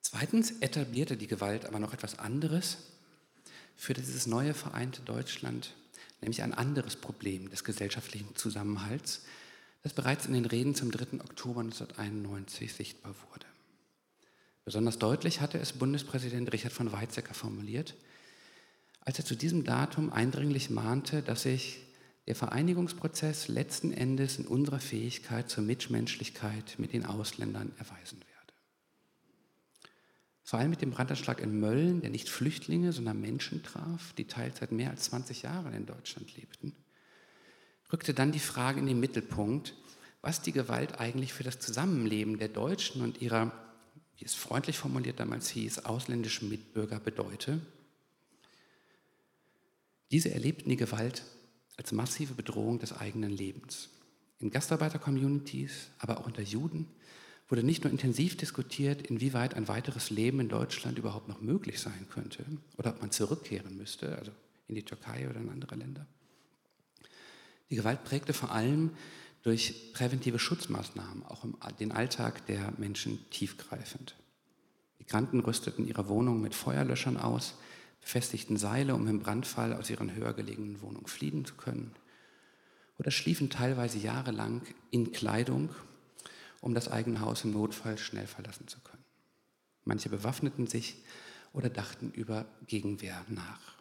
Zweitens 0.00 0.52
etablierte 0.60 1.18
die 1.18 1.26
Gewalt 1.26 1.66
aber 1.66 1.78
noch 1.78 1.92
etwas 1.92 2.18
anderes 2.18 2.78
für 3.76 3.92
dieses 3.92 4.26
neue 4.26 4.54
vereinte 4.54 5.02
Deutschland, 5.02 5.74
nämlich 6.22 6.42
ein 6.42 6.54
anderes 6.54 6.96
Problem 6.96 7.50
des 7.50 7.62
gesellschaftlichen 7.62 8.34
Zusammenhalts, 8.34 9.22
das 9.82 9.92
bereits 9.92 10.24
in 10.24 10.32
den 10.32 10.46
Reden 10.46 10.74
zum 10.74 10.90
3. 10.90 11.20
Oktober 11.20 11.60
1991 11.60 12.72
sichtbar 12.72 13.14
wurde. 13.30 13.46
Besonders 14.68 14.98
deutlich 14.98 15.40
hatte 15.40 15.56
es 15.58 15.72
Bundespräsident 15.72 16.52
Richard 16.52 16.74
von 16.74 16.92
Weizsäcker 16.92 17.32
formuliert, 17.32 17.94
als 19.00 19.18
er 19.18 19.24
zu 19.24 19.34
diesem 19.34 19.64
Datum 19.64 20.12
eindringlich 20.12 20.68
mahnte, 20.68 21.22
dass 21.22 21.44
sich 21.44 21.86
der 22.26 22.34
Vereinigungsprozess 22.34 23.48
letzten 23.48 23.94
Endes 23.94 24.38
in 24.38 24.46
unserer 24.46 24.78
Fähigkeit 24.78 25.48
zur 25.48 25.64
Mitmenschlichkeit 25.64 26.74
mit 26.76 26.92
den 26.92 27.06
Ausländern 27.06 27.72
erweisen 27.78 28.18
werde. 28.18 28.52
Vor 30.44 30.58
allem 30.58 30.68
mit 30.68 30.82
dem 30.82 30.90
Brandanschlag 30.90 31.40
in 31.40 31.58
Mölln, 31.58 32.02
der 32.02 32.10
nicht 32.10 32.28
Flüchtlinge, 32.28 32.92
sondern 32.92 33.22
Menschen 33.22 33.62
traf, 33.62 34.12
die 34.18 34.26
teils 34.26 34.60
mehr 34.70 34.90
als 34.90 35.04
20 35.04 35.44
Jahren 35.44 35.72
in 35.72 35.86
Deutschland 35.86 36.36
lebten, 36.36 36.74
rückte 37.90 38.12
dann 38.12 38.32
die 38.32 38.38
Frage 38.38 38.80
in 38.80 38.86
den 38.86 39.00
Mittelpunkt, 39.00 39.72
was 40.20 40.42
die 40.42 40.52
Gewalt 40.52 41.00
eigentlich 41.00 41.32
für 41.32 41.44
das 41.44 41.58
Zusammenleben 41.58 42.38
der 42.38 42.48
Deutschen 42.48 43.00
und 43.00 43.22
ihrer, 43.22 43.50
wie 44.18 44.24
es 44.24 44.34
freundlich 44.34 44.76
formuliert 44.76 45.20
damals 45.20 45.48
hieß, 45.48 45.80
ausländischen 45.86 46.48
Mitbürger 46.48 47.00
bedeute 47.00 47.60
diese 50.10 50.32
erlebten 50.32 50.70
die 50.70 50.76
Gewalt 50.76 51.22
als 51.76 51.92
massive 51.92 52.34
Bedrohung 52.34 52.78
des 52.78 52.92
eigenen 52.92 53.30
Lebens. 53.30 53.90
In 54.40 54.50
Gastarbeiter-Communities, 54.50 55.90
aber 55.98 56.18
auch 56.18 56.26
unter 56.26 56.42
Juden 56.42 56.86
wurde 57.48 57.62
nicht 57.62 57.84
nur 57.84 57.92
intensiv 57.92 58.36
diskutiert, 58.36 59.02
inwieweit 59.02 59.54
ein 59.54 59.68
weiteres 59.68 60.10
Leben 60.10 60.40
in 60.40 60.48
Deutschland 60.48 60.98
überhaupt 60.98 61.28
noch 61.28 61.40
möglich 61.40 61.80
sein 61.80 62.06
könnte 62.10 62.44
oder 62.76 62.90
ob 62.90 63.00
man 63.00 63.10
zurückkehren 63.10 63.76
müsste, 63.76 64.16
also 64.16 64.32
in 64.68 64.74
die 64.74 64.82
Türkei 64.82 65.28
oder 65.28 65.40
in 65.40 65.50
andere 65.50 65.76
Länder. 65.76 66.06
Die 67.70 67.76
Gewalt 67.76 68.04
prägte 68.04 68.32
vor 68.32 68.50
allem 68.50 68.90
durch 69.42 69.92
präventive 69.92 70.38
Schutzmaßnahmen 70.38 71.24
auch 71.24 71.44
den 71.78 71.92
Alltag 71.92 72.46
der 72.46 72.72
Menschen 72.78 73.18
tiefgreifend. 73.30 74.16
Migranten 74.98 75.40
rüsteten 75.40 75.86
ihre 75.86 76.08
Wohnungen 76.08 76.42
mit 76.42 76.54
Feuerlöschern 76.54 77.16
aus, 77.16 77.54
befestigten 78.00 78.56
Seile, 78.56 78.94
um 78.94 79.06
im 79.06 79.20
Brandfall 79.20 79.72
aus 79.72 79.90
ihren 79.90 80.14
höher 80.14 80.34
gelegenen 80.34 80.80
Wohnungen 80.82 81.06
fliehen 81.06 81.44
zu 81.44 81.54
können, 81.54 81.92
oder 82.98 83.10
schliefen 83.10 83.48
teilweise 83.48 83.98
jahrelang 83.98 84.62
in 84.90 85.12
Kleidung, 85.12 85.70
um 86.60 86.74
das 86.74 86.88
eigene 86.88 87.20
Haus 87.20 87.44
im 87.44 87.52
Notfall 87.52 87.96
schnell 87.96 88.26
verlassen 88.26 88.66
zu 88.66 88.80
können. 88.80 89.04
Manche 89.84 90.08
bewaffneten 90.08 90.66
sich 90.66 90.96
oder 91.52 91.70
dachten 91.70 92.10
über 92.10 92.44
Gegenwehr 92.66 93.24
nach. 93.28 93.78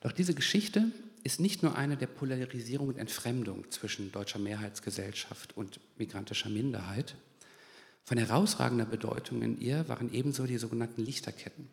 Doch 0.00 0.12
diese 0.12 0.34
Geschichte 0.34 0.90
ist 1.24 1.40
nicht 1.40 1.62
nur 1.62 1.76
eine 1.76 1.96
der 1.96 2.06
Polarisierung 2.06 2.88
und 2.88 2.98
Entfremdung 2.98 3.70
zwischen 3.70 4.12
deutscher 4.12 4.38
Mehrheitsgesellschaft 4.38 5.56
und 5.56 5.80
migrantischer 5.96 6.48
Minderheit. 6.48 7.16
Von 8.04 8.18
herausragender 8.18 8.86
Bedeutung 8.86 9.42
in 9.42 9.60
ihr 9.60 9.88
waren 9.88 10.12
ebenso 10.12 10.46
die 10.46 10.58
sogenannten 10.58 11.02
Lichterketten, 11.02 11.68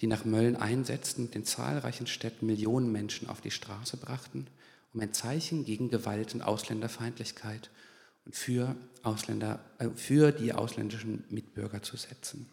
die 0.00 0.06
nach 0.06 0.24
Mölln 0.24 0.56
einsetzten 0.56 1.26
und 1.26 1.36
in 1.36 1.44
zahlreichen 1.44 2.06
Städten 2.06 2.46
Millionen 2.46 2.90
Menschen 2.90 3.28
auf 3.28 3.40
die 3.40 3.50
Straße 3.50 3.96
brachten, 3.96 4.46
um 4.94 5.00
ein 5.00 5.12
Zeichen 5.12 5.64
gegen 5.64 5.90
Gewalt 5.90 6.34
und 6.34 6.42
Ausländerfeindlichkeit 6.42 7.70
und 8.24 8.34
für, 8.34 8.76
Ausländer, 9.02 9.60
äh, 9.78 9.88
für 9.90 10.32
die 10.32 10.52
ausländischen 10.52 11.24
Mitbürger 11.28 11.82
zu 11.82 11.96
setzen. 11.96 12.46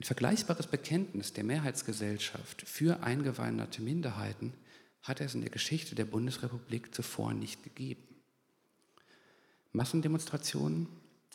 Ein 0.00 0.04
vergleichbares 0.04 0.66
Bekenntnis 0.66 1.34
der 1.34 1.44
Mehrheitsgesellschaft 1.44 2.62
für 2.62 3.02
eingewanderte 3.02 3.82
Minderheiten 3.82 4.54
hat 5.02 5.20
es 5.20 5.34
in 5.34 5.42
der 5.42 5.50
Geschichte 5.50 5.94
der 5.94 6.06
Bundesrepublik 6.06 6.94
zuvor 6.94 7.34
nicht 7.34 7.62
gegeben. 7.62 8.02
Massendemonstrationen, 9.72 10.86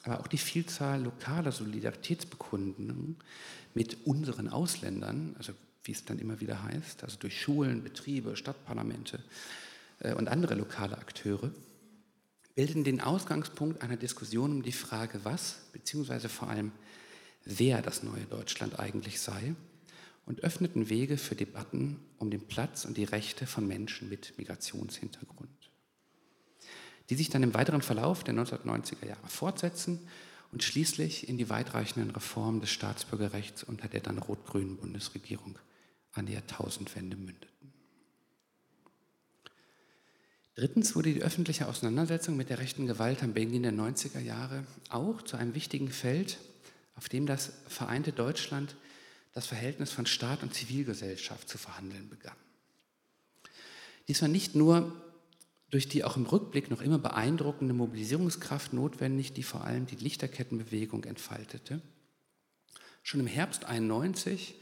aber 0.02 0.20
auch 0.20 0.26
die 0.26 0.40
Vielzahl 0.40 1.04
lokaler 1.04 1.52
Solidaritätsbekundungen 1.52 3.18
mit 3.76 4.04
unseren 4.08 4.50
Ausländern, 4.50 5.36
also 5.38 5.54
wie 5.84 5.92
es 5.92 6.04
dann 6.04 6.18
immer 6.18 6.42
wieder 6.42 6.64
heißt, 6.64 7.04
also 7.04 7.18
durch 7.20 7.40
Schulen, 7.40 7.84
Betriebe, 7.84 8.36
Stadtparlamente 8.36 9.22
äh, 10.00 10.16
und 10.16 10.28
andere 10.28 10.56
lokale 10.56 10.98
Akteure, 10.98 11.52
bilden 12.56 12.84
den 12.84 13.00
Ausgangspunkt 13.00 13.84
einer 13.84 13.98
Diskussion 13.98 14.54
um 14.54 14.64
die 14.64 14.72
Frage, 14.72 15.20
was 15.24 15.58
beziehungsweise 15.72 16.30
vor 16.30 16.50
allem 16.50 16.72
wer 17.46 17.82
das 17.82 18.04
neue 18.04 18.26
Deutschland 18.26 18.80
eigentlich 18.80 19.22
sei 19.22 19.56
und 20.26 20.44
öffneten 20.44 20.90
Wege 20.90 21.18
für 21.18 21.36
Debatten 21.36 22.00
um 22.18 22.32
den 22.32 22.48
Platz 22.48 22.86
und 22.86 22.98
die 22.98 23.04
Rechte 23.04 23.46
von 23.46 23.68
Menschen 23.68 24.10
mit 24.10 24.38
Migrationshintergrund, 24.38 25.70
die 27.10 27.16
sich 27.16 27.30
dann 27.30 27.44
im 27.44 27.54
weiteren 27.54 27.84
Verlauf 27.84 28.24
der 28.24 28.34
1990er 28.34 29.08
Jahre 29.08 29.28
fortsetzen 29.28 30.00
und 30.52 30.64
schließlich 30.64 31.30
in 31.30 31.38
die 31.38 31.50
weitreichenden 31.50 32.12
Reformen 32.12 32.62
des 32.62 32.72
Staatsbürgerrechts 32.72 33.64
unter 33.64 33.88
der 33.88 34.02
dann 34.02 34.18
rot-grünen 34.18 34.78
Bundesregierung 34.78 35.60
an 36.14 36.26
die 36.26 36.34
Jahrtausendwende 36.34 37.16
mündeten. 37.16 37.50
Drittens 40.56 40.96
wurde 40.96 41.14
die 41.14 41.22
öffentliche 41.22 41.68
Auseinandersetzung 41.68 42.38
mit 42.38 42.50
der 42.50 42.60
rechten 42.60 42.88
Gewalt 42.88 43.22
am 43.22 43.34
Beginn 43.34 43.64
der 43.64 43.74
90er 43.74 44.22
Jahre 44.22 44.64
auch 44.90 45.22
zu 45.22 45.36
einem 45.36 45.54
wichtigen 45.54 45.90
Feld, 45.90 46.38
auf 46.96 47.10
dem 47.10 47.26
das 47.26 47.52
vereinte 47.68 48.12
Deutschland 48.12 48.76
das 49.34 49.48
Verhältnis 49.48 49.92
von 49.92 50.06
Staat 50.06 50.44
und 50.44 50.54
Zivilgesellschaft 50.54 51.50
zu 51.50 51.58
verhandeln 51.58 52.10
begann. 52.10 52.38
Dies 54.08 54.22
war 54.22 54.30
nicht 54.30 54.56
nur 54.56 54.94
durch 55.72 55.90
die 55.90 56.04
auch 56.04 56.16
im 56.16 56.26
Rückblick 56.26 56.70
noch 56.70 56.82
immer 56.82 57.00
beeindruckende 57.00 57.74
Mobilisierungskraft 57.74 58.72
notwendig, 58.72 59.34
die 59.34 59.44
vor 59.44 59.66
allem 59.66 59.88
die 59.88 59.98
Lichterkettenbewegung 59.98 61.04
entfaltete. 61.04 61.82
Schon 63.04 63.20
im 63.20 63.28
Herbst 63.28 63.66
91 63.66 64.56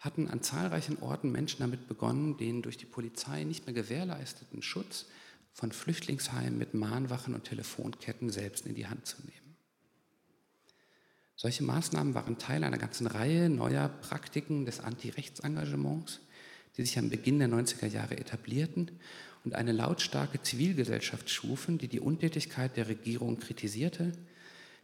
hatten 0.00 0.28
an 0.28 0.42
zahlreichen 0.42 1.02
Orten 1.02 1.30
Menschen 1.30 1.60
damit 1.60 1.86
begonnen, 1.86 2.36
den 2.36 2.62
durch 2.62 2.78
die 2.78 2.86
Polizei 2.86 3.44
nicht 3.44 3.66
mehr 3.66 3.74
gewährleisteten 3.74 4.62
Schutz 4.62 5.06
von 5.52 5.70
Flüchtlingsheimen 5.70 6.58
mit 6.58 6.74
Mahnwachen 6.74 7.34
und 7.34 7.44
Telefonketten 7.44 8.30
selbst 8.30 8.66
in 8.66 8.74
die 8.74 8.86
Hand 8.86 9.06
zu 9.06 9.16
nehmen. 9.22 9.43
Solche 11.36 11.64
Maßnahmen 11.64 12.14
waren 12.14 12.38
Teil 12.38 12.62
einer 12.62 12.78
ganzen 12.78 13.06
Reihe 13.06 13.48
neuer 13.48 13.88
Praktiken 13.88 14.64
des 14.64 14.80
Anti-Rechts-Engagements, 14.80 16.20
die 16.76 16.84
sich 16.84 16.98
am 16.98 17.10
Beginn 17.10 17.38
der 17.38 17.48
90er 17.48 17.86
Jahre 17.86 18.16
etablierten 18.16 18.90
und 19.44 19.54
eine 19.54 19.72
lautstarke 19.72 20.42
Zivilgesellschaft 20.42 21.28
schufen, 21.28 21.78
die 21.78 21.88
die 21.88 22.00
Untätigkeit 22.00 22.76
der 22.76 22.88
Regierung 22.88 23.38
kritisierte, 23.38 24.12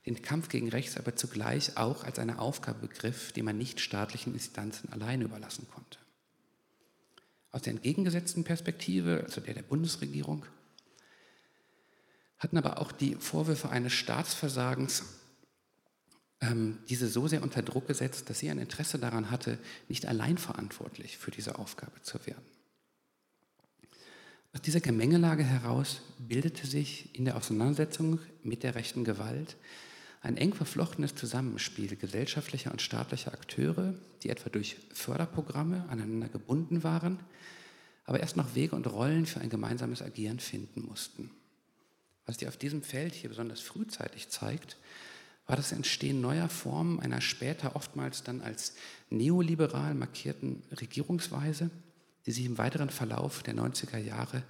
den 0.07 0.23
Kampf 0.23 0.49
gegen 0.49 0.69
Rechts 0.71 0.97
aber 0.97 1.15
zugleich 1.15 1.77
auch 1.77 2.05
als 2.05 2.19
eine 2.19 2.39
Aufgabe 2.39 2.89
begriff, 2.89 3.33
die 3.33 3.43
man 3.43 3.59
nicht 3.59 3.81
staatlichen 3.81 4.33
Instanzen 4.35 4.93
allein 4.93 5.23
überlassen 5.23 5.67
konnte. 5.73 5.99
Aus 7.53 7.63
der 7.63 7.73
entgegengesetzten 7.73 8.45
Perspektive, 8.45 9.23
also 9.25 9.41
der 9.41 9.55
der 9.55 9.63
Bundesregierung, 9.63 10.47
hatten 12.39 12.57
aber 12.57 12.81
auch 12.81 12.93
die 12.93 13.17
Vorwürfe 13.17 13.69
eines 13.69 13.93
Staatsversagens 13.93 15.05
ähm, 16.41 16.79
diese 16.89 17.09
so 17.09 17.29
sehr 17.29 17.43
unter 17.43 17.63
Druck 17.63 17.87
gesetzt, 17.87 18.31
dass 18.31 18.39
sie 18.39 18.51
ein 18.51 18.59
Interesse 18.59 18.99
daran 18.99 19.31
hatte, 19.31 19.59
nicht 19.89 20.07
allein 20.07 20.39
verantwortlich 20.39 21.19
für 21.19 21.31
diese 21.31 21.59
Aufgabe 21.59 22.01
zu 22.03 22.25
werden. 22.27 22.45
Aus 24.53 24.63
dieser 24.63 24.81
Gemengelage 24.81 25.45
heraus 25.45 26.03
bildete 26.19 26.67
sich 26.67 27.15
in 27.17 27.25
der 27.25 27.37
Auseinandersetzung 27.37 28.19
mit 28.43 28.63
der 28.63 28.75
rechten 28.75 29.05
Gewalt 29.05 29.57
ein 30.23 30.37
eng 30.37 30.55
verflochtenes 30.55 31.15
Zusammenspiel 31.15 31.97
gesellschaftlicher 31.97 32.73
und 32.73 32.83
staatlicher 32.83 33.33
Akteure, 33.33 33.95
die 34.23 34.29
etwa 34.29 34.51
durch 34.51 34.77
Förderprogramme 34.93 35.87
aneinander 35.89 36.29
gebunden 36.29 36.83
waren, 36.83 37.21
aber 38.05 38.21
erst 38.21 38.37
noch 38.37 38.55
Wege 38.55 38.75
und 38.75 38.87
Rollen 38.87 39.25
für 39.25 39.41
ein 39.41 39.51
gemeinsames 39.51 40.03
Agieren 40.03 40.41
finden 40.41 40.83
mussten. 40.83 41.31
Was 42.27 42.37
sich 42.37 42.49
auf 42.49 42.57
diesem 42.57 42.83
Feld 42.83 43.15
hier 43.15 43.31
besonders 43.31 43.61
frühzeitig 43.61 44.29
zeigt, 44.29 44.77
war 45.51 45.57
das 45.57 45.73
Entstehen 45.73 46.21
neuer 46.21 46.49
Formen 46.49 47.01
einer 47.01 47.21
später 47.21 47.75
oftmals 47.75 48.23
dann 48.23 48.41
als 48.41 48.75
neoliberal 49.09 49.95
markierten 49.95 50.63
Regierungsweise, 50.81 51.73
die 52.25 52.31
sich 52.31 52.45
im 52.45 52.57
weiteren 52.57 52.89
Verlauf 52.89 53.43
der 53.43 53.57
90er 53.57 53.99
Jahre 53.99 54.45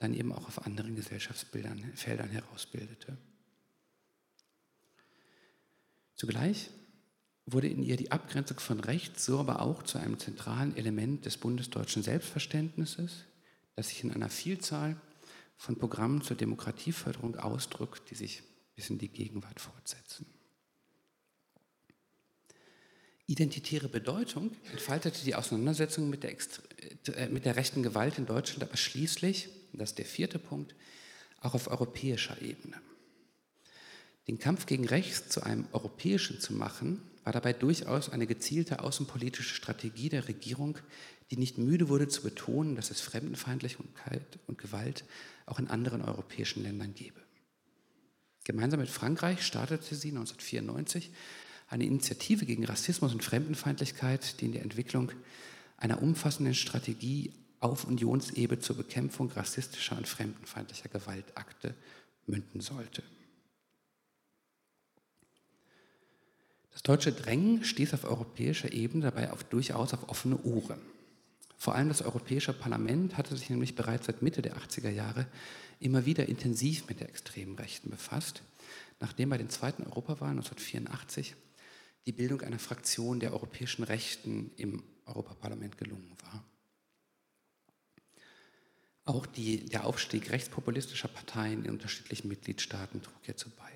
dann 0.00 0.12
eben 0.12 0.32
auch 0.32 0.48
auf 0.48 0.66
anderen 0.66 0.96
Gesellschaftsbildern, 0.96 1.92
Feldern 1.94 2.30
herausbildete. 2.30 3.16
Zugleich 6.16 6.70
wurde 7.46 7.68
in 7.68 7.84
ihr 7.84 7.96
die 7.96 8.10
Abgrenzung 8.10 8.58
von 8.58 8.80
rechts, 8.80 9.24
so 9.24 9.38
aber 9.38 9.62
auch 9.62 9.84
zu 9.84 9.98
einem 9.98 10.18
zentralen 10.18 10.76
Element 10.76 11.26
des 11.26 11.36
bundesdeutschen 11.36 12.02
Selbstverständnisses, 12.02 13.24
das 13.76 13.90
sich 13.90 14.02
in 14.02 14.12
einer 14.12 14.30
Vielzahl 14.30 15.00
von 15.56 15.76
Programmen 15.76 16.22
zur 16.22 16.36
Demokratieförderung 16.36 17.36
ausdrückt, 17.36 18.10
die 18.10 18.16
sich 18.16 18.42
bis 18.74 18.90
in 18.90 18.98
die 18.98 19.10
Gegenwart 19.10 19.60
fortsetzen. 19.60 20.26
Identitäre 23.30 23.88
Bedeutung 23.88 24.50
entfaltete 24.72 25.24
die 25.24 25.36
Auseinandersetzung 25.36 26.10
mit 26.10 26.24
der, 26.24 26.34
äh, 27.16 27.28
mit 27.28 27.44
der 27.44 27.54
rechten 27.54 27.84
Gewalt 27.84 28.18
in 28.18 28.26
Deutschland 28.26 28.64
aber 28.64 28.76
schließlich, 28.76 29.48
das 29.72 29.90
ist 29.90 29.98
der 29.98 30.04
vierte 30.04 30.40
Punkt, 30.40 30.74
auch 31.40 31.54
auf 31.54 31.68
europäischer 31.68 32.42
Ebene. 32.42 32.74
Den 34.26 34.40
Kampf 34.40 34.66
gegen 34.66 34.84
Rechts 34.84 35.28
zu 35.28 35.44
einem 35.44 35.68
europäischen 35.70 36.40
zu 36.40 36.54
machen, 36.54 37.02
war 37.22 37.32
dabei 37.32 37.52
durchaus 37.52 38.08
eine 38.08 38.26
gezielte 38.26 38.80
außenpolitische 38.80 39.54
Strategie 39.54 40.08
der 40.08 40.26
Regierung, 40.26 40.78
die 41.30 41.36
nicht 41.36 41.56
müde 41.56 41.88
wurde 41.88 42.08
zu 42.08 42.22
betonen, 42.22 42.74
dass 42.74 42.90
es 42.90 43.00
Fremdenfeindlichkeit 43.00 44.40
und 44.48 44.58
Gewalt 44.58 45.04
auch 45.46 45.60
in 45.60 45.68
anderen 45.68 46.02
europäischen 46.02 46.64
Ländern 46.64 46.94
gebe. 46.94 47.20
Gemeinsam 48.42 48.80
mit 48.80 48.88
Frankreich 48.88 49.42
startete 49.42 49.94
sie 49.94 50.08
1994 50.08 51.12
eine 51.70 51.84
Initiative 51.84 52.44
gegen 52.44 52.64
Rassismus 52.64 53.12
und 53.12 53.24
Fremdenfeindlichkeit, 53.24 54.40
die 54.40 54.46
in 54.46 54.52
der 54.52 54.62
Entwicklung 54.62 55.12
einer 55.76 56.02
umfassenden 56.02 56.54
Strategie 56.54 57.32
auf 57.60 57.84
Unionsebene 57.84 58.60
zur 58.60 58.76
Bekämpfung 58.76 59.30
rassistischer 59.30 59.96
und 59.96 60.08
fremdenfeindlicher 60.08 60.88
Gewaltakte 60.88 61.74
münden 62.26 62.60
sollte. 62.60 63.02
Das 66.72 66.82
deutsche 66.82 67.12
Drängen 67.12 67.62
stieß 67.62 67.94
auf 67.94 68.04
europäischer 68.04 68.72
Ebene 68.72 69.04
dabei 69.04 69.30
auf, 69.32 69.44
durchaus 69.44 69.94
auf 69.94 70.08
offene 70.08 70.42
Ohren. 70.42 70.80
Vor 71.56 71.74
allem 71.74 71.88
das 71.88 72.02
Europäische 72.02 72.54
Parlament 72.54 73.16
hatte 73.16 73.36
sich 73.36 73.50
nämlich 73.50 73.74
bereits 73.74 74.06
seit 74.06 74.22
Mitte 74.22 74.42
der 74.42 74.56
80er 74.56 74.88
Jahre 74.88 75.26
immer 75.78 76.06
wieder 76.06 76.26
intensiv 76.26 76.88
mit 76.88 77.00
der 77.00 77.10
extremen 77.10 77.56
Rechten 77.56 77.90
befasst, 77.90 78.42
nachdem 78.98 79.28
bei 79.28 79.38
den 79.38 79.50
zweiten 79.50 79.82
Europawahlen 79.84 80.38
1984 80.38 81.36
die 82.06 82.12
Bildung 82.12 82.40
einer 82.40 82.58
Fraktion 82.58 83.20
der 83.20 83.32
europäischen 83.32 83.84
Rechten 83.84 84.50
im 84.56 84.82
Europaparlament 85.06 85.76
gelungen 85.78 86.12
war. 86.22 86.44
Auch 89.04 89.26
die, 89.26 89.64
der 89.64 89.86
Aufstieg 89.86 90.30
rechtspopulistischer 90.30 91.08
Parteien 91.08 91.64
in 91.64 91.72
unterschiedlichen 91.72 92.28
Mitgliedstaaten 92.28 93.02
trug 93.02 93.14
hierzu 93.22 93.50
bei. 93.50 93.70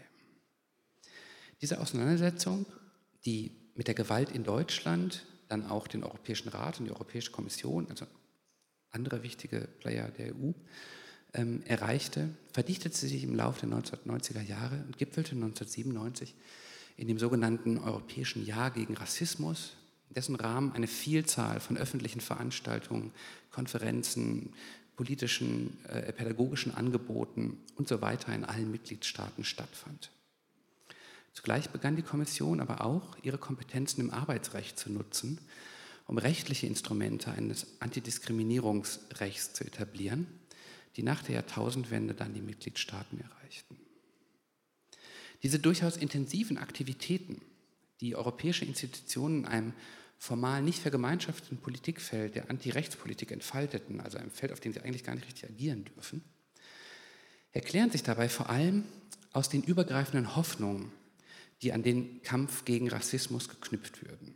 Diese 1.60 1.80
Auseinandersetzung, 1.80 2.66
die 3.24 3.52
mit 3.74 3.88
der 3.88 3.94
Gewalt 3.94 4.30
in 4.30 4.44
Deutschland 4.44 5.24
dann 5.48 5.66
auch 5.66 5.88
den 5.88 6.04
Europäischen 6.04 6.48
Rat 6.48 6.78
und 6.78 6.86
die 6.86 6.92
Europäische 6.92 7.32
Kommission, 7.32 7.88
also 7.88 8.06
andere 8.90 9.22
wichtige 9.22 9.68
Player 9.80 10.08
der 10.08 10.34
EU, 10.34 10.52
ähm, 11.32 11.62
erreichte, 11.66 12.28
verdichtete 12.52 12.96
sich 12.96 13.24
im 13.24 13.34
Laufe 13.34 13.66
der 13.66 13.76
1990er 13.76 14.42
Jahre 14.42 14.84
und 14.86 14.98
gipfelte 14.98 15.32
1997 15.32 16.34
in 16.96 17.08
dem 17.08 17.18
sogenannten 17.18 17.78
Europäischen 17.78 18.44
Jahr 18.44 18.70
gegen 18.70 18.94
Rassismus, 18.94 19.76
in 20.08 20.14
dessen 20.14 20.36
Rahmen 20.36 20.72
eine 20.72 20.86
Vielzahl 20.86 21.60
von 21.60 21.76
öffentlichen 21.76 22.20
Veranstaltungen, 22.20 23.12
Konferenzen, 23.50 24.52
politischen, 24.96 25.76
äh, 25.88 26.12
pädagogischen 26.12 26.74
Angeboten 26.74 27.58
und 27.76 27.88
so 27.88 28.00
weiter 28.00 28.34
in 28.34 28.44
allen 28.44 28.70
Mitgliedstaaten 28.70 29.44
stattfand. 29.44 30.10
Zugleich 31.32 31.70
begann 31.70 31.96
die 31.96 32.02
Kommission 32.02 32.60
aber 32.60 32.84
auch, 32.84 33.16
ihre 33.22 33.38
Kompetenzen 33.38 34.00
im 34.00 34.10
Arbeitsrecht 34.10 34.78
zu 34.78 34.92
nutzen, 34.92 35.40
um 36.06 36.16
rechtliche 36.18 36.66
Instrumente 36.66 37.32
eines 37.32 37.66
Antidiskriminierungsrechts 37.80 39.52
zu 39.54 39.64
etablieren, 39.64 40.26
die 40.96 41.02
nach 41.02 41.22
der 41.22 41.36
Jahrtausendwende 41.36 42.14
dann 42.14 42.34
die 42.34 42.42
Mitgliedstaaten 42.42 43.20
erreichten. 43.20 43.76
Diese 45.44 45.58
durchaus 45.58 45.98
intensiven 45.98 46.56
Aktivitäten, 46.56 47.42
die 48.00 48.16
europäische 48.16 48.64
Institutionen 48.64 49.40
in 49.40 49.46
einem 49.46 49.72
formal 50.18 50.62
nicht 50.62 50.78
vergemeinschafteten 50.80 51.58
Politikfeld 51.58 52.34
der 52.34 52.48
Antirechtspolitik 52.48 53.30
entfalteten, 53.30 54.00
also 54.00 54.16
einem 54.16 54.30
Feld, 54.30 54.52
auf 54.52 54.60
dem 54.60 54.72
sie 54.72 54.80
eigentlich 54.80 55.04
gar 55.04 55.14
nicht 55.14 55.26
richtig 55.26 55.50
agieren 55.50 55.84
dürfen, 55.84 56.24
erklären 57.52 57.90
sich 57.90 58.02
dabei 58.02 58.30
vor 58.30 58.48
allem 58.48 58.84
aus 59.32 59.50
den 59.50 59.62
übergreifenden 59.62 60.34
Hoffnungen, 60.34 60.90
die 61.60 61.74
an 61.74 61.82
den 61.82 62.22
Kampf 62.22 62.64
gegen 62.64 62.88
Rassismus 62.88 63.50
geknüpft 63.50 64.02
würden. 64.02 64.34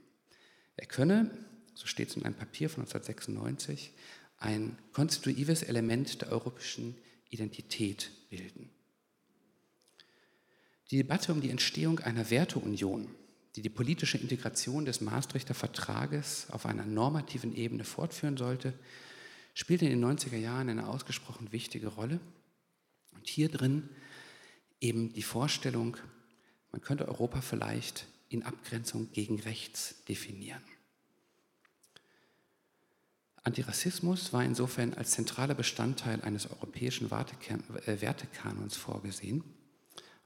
Er 0.76 0.86
könne, 0.86 1.30
so 1.74 1.86
steht 1.86 2.10
es 2.10 2.16
in 2.16 2.24
einem 2.24 2.34
Papier 2.34 2.68
von 2.68 2.82
1996, 2.82 3.92
ein 4.36 4.76
konstitutives 4.92 5.62
Element 5.62 6.20
der 6.20 6.32
europäischen 6.32 6.96
Identität 7.30 8.10
bilden. 8.28 8.68
Die 10.90 10.96
Debatte 10.96 11.32
um 11.32 11.40
die 11.40 11.50
Entstehung 11.50 12.00
einer 12.00 12.30
Werteunion, 12.30 13.08
die 13.56 13.62
die 13.62 13.68
politische 13.68 14.16
Integration 14.16 14.84
des 14.84 15.00
Maastrichter 15.00 15.54
Vertrages 15.54 16.46
auf 16.50 16.64
einer 16.64 16.86
normativen 16.86 17.54
Ebene 17.54 17.84
fortführen 17.84 18.36
sollte, 18.36 18.72
spielte 19.52 19.86
in 19.86 20.00
den 20.00 20.04
90er 20.04 20.36
Jahren 20.36 20.68
eine 20.68 20.88
ausgesprochen 20.88 21.52
wichtige 21.52 21.88
Rolle. 21.88 22.20
Und 23.14 23.28
hier 23.28 23.50
drin 23.50 23.88
eben 24.80 25.12
die 25.12 25.22
Vorstellung, 25.22 25.96
man 26.72 26.80
könnte 26.80 27.08
Europa 27.08 27.40
vielleicht 27.40 28.06
in 28.28 28.42
Abgrenzung 28.42 29.10
gegen 29.12 29.40
rechts 29.40 29.96
definieren. 30.08 30.62
Antirassismus 33.42 34.32
war 34.32 34.44
insofern 34.44 34.94
als 34.94 35.12
zentraler 35.12 35.54
Bestandteil 35.54 36.20
eines 36.22 36.50
europäischen 36.50 37.10
äh, 37.10 38.00
Wertekanons 38.00 38.76
vorgesehen, 38.76 39.42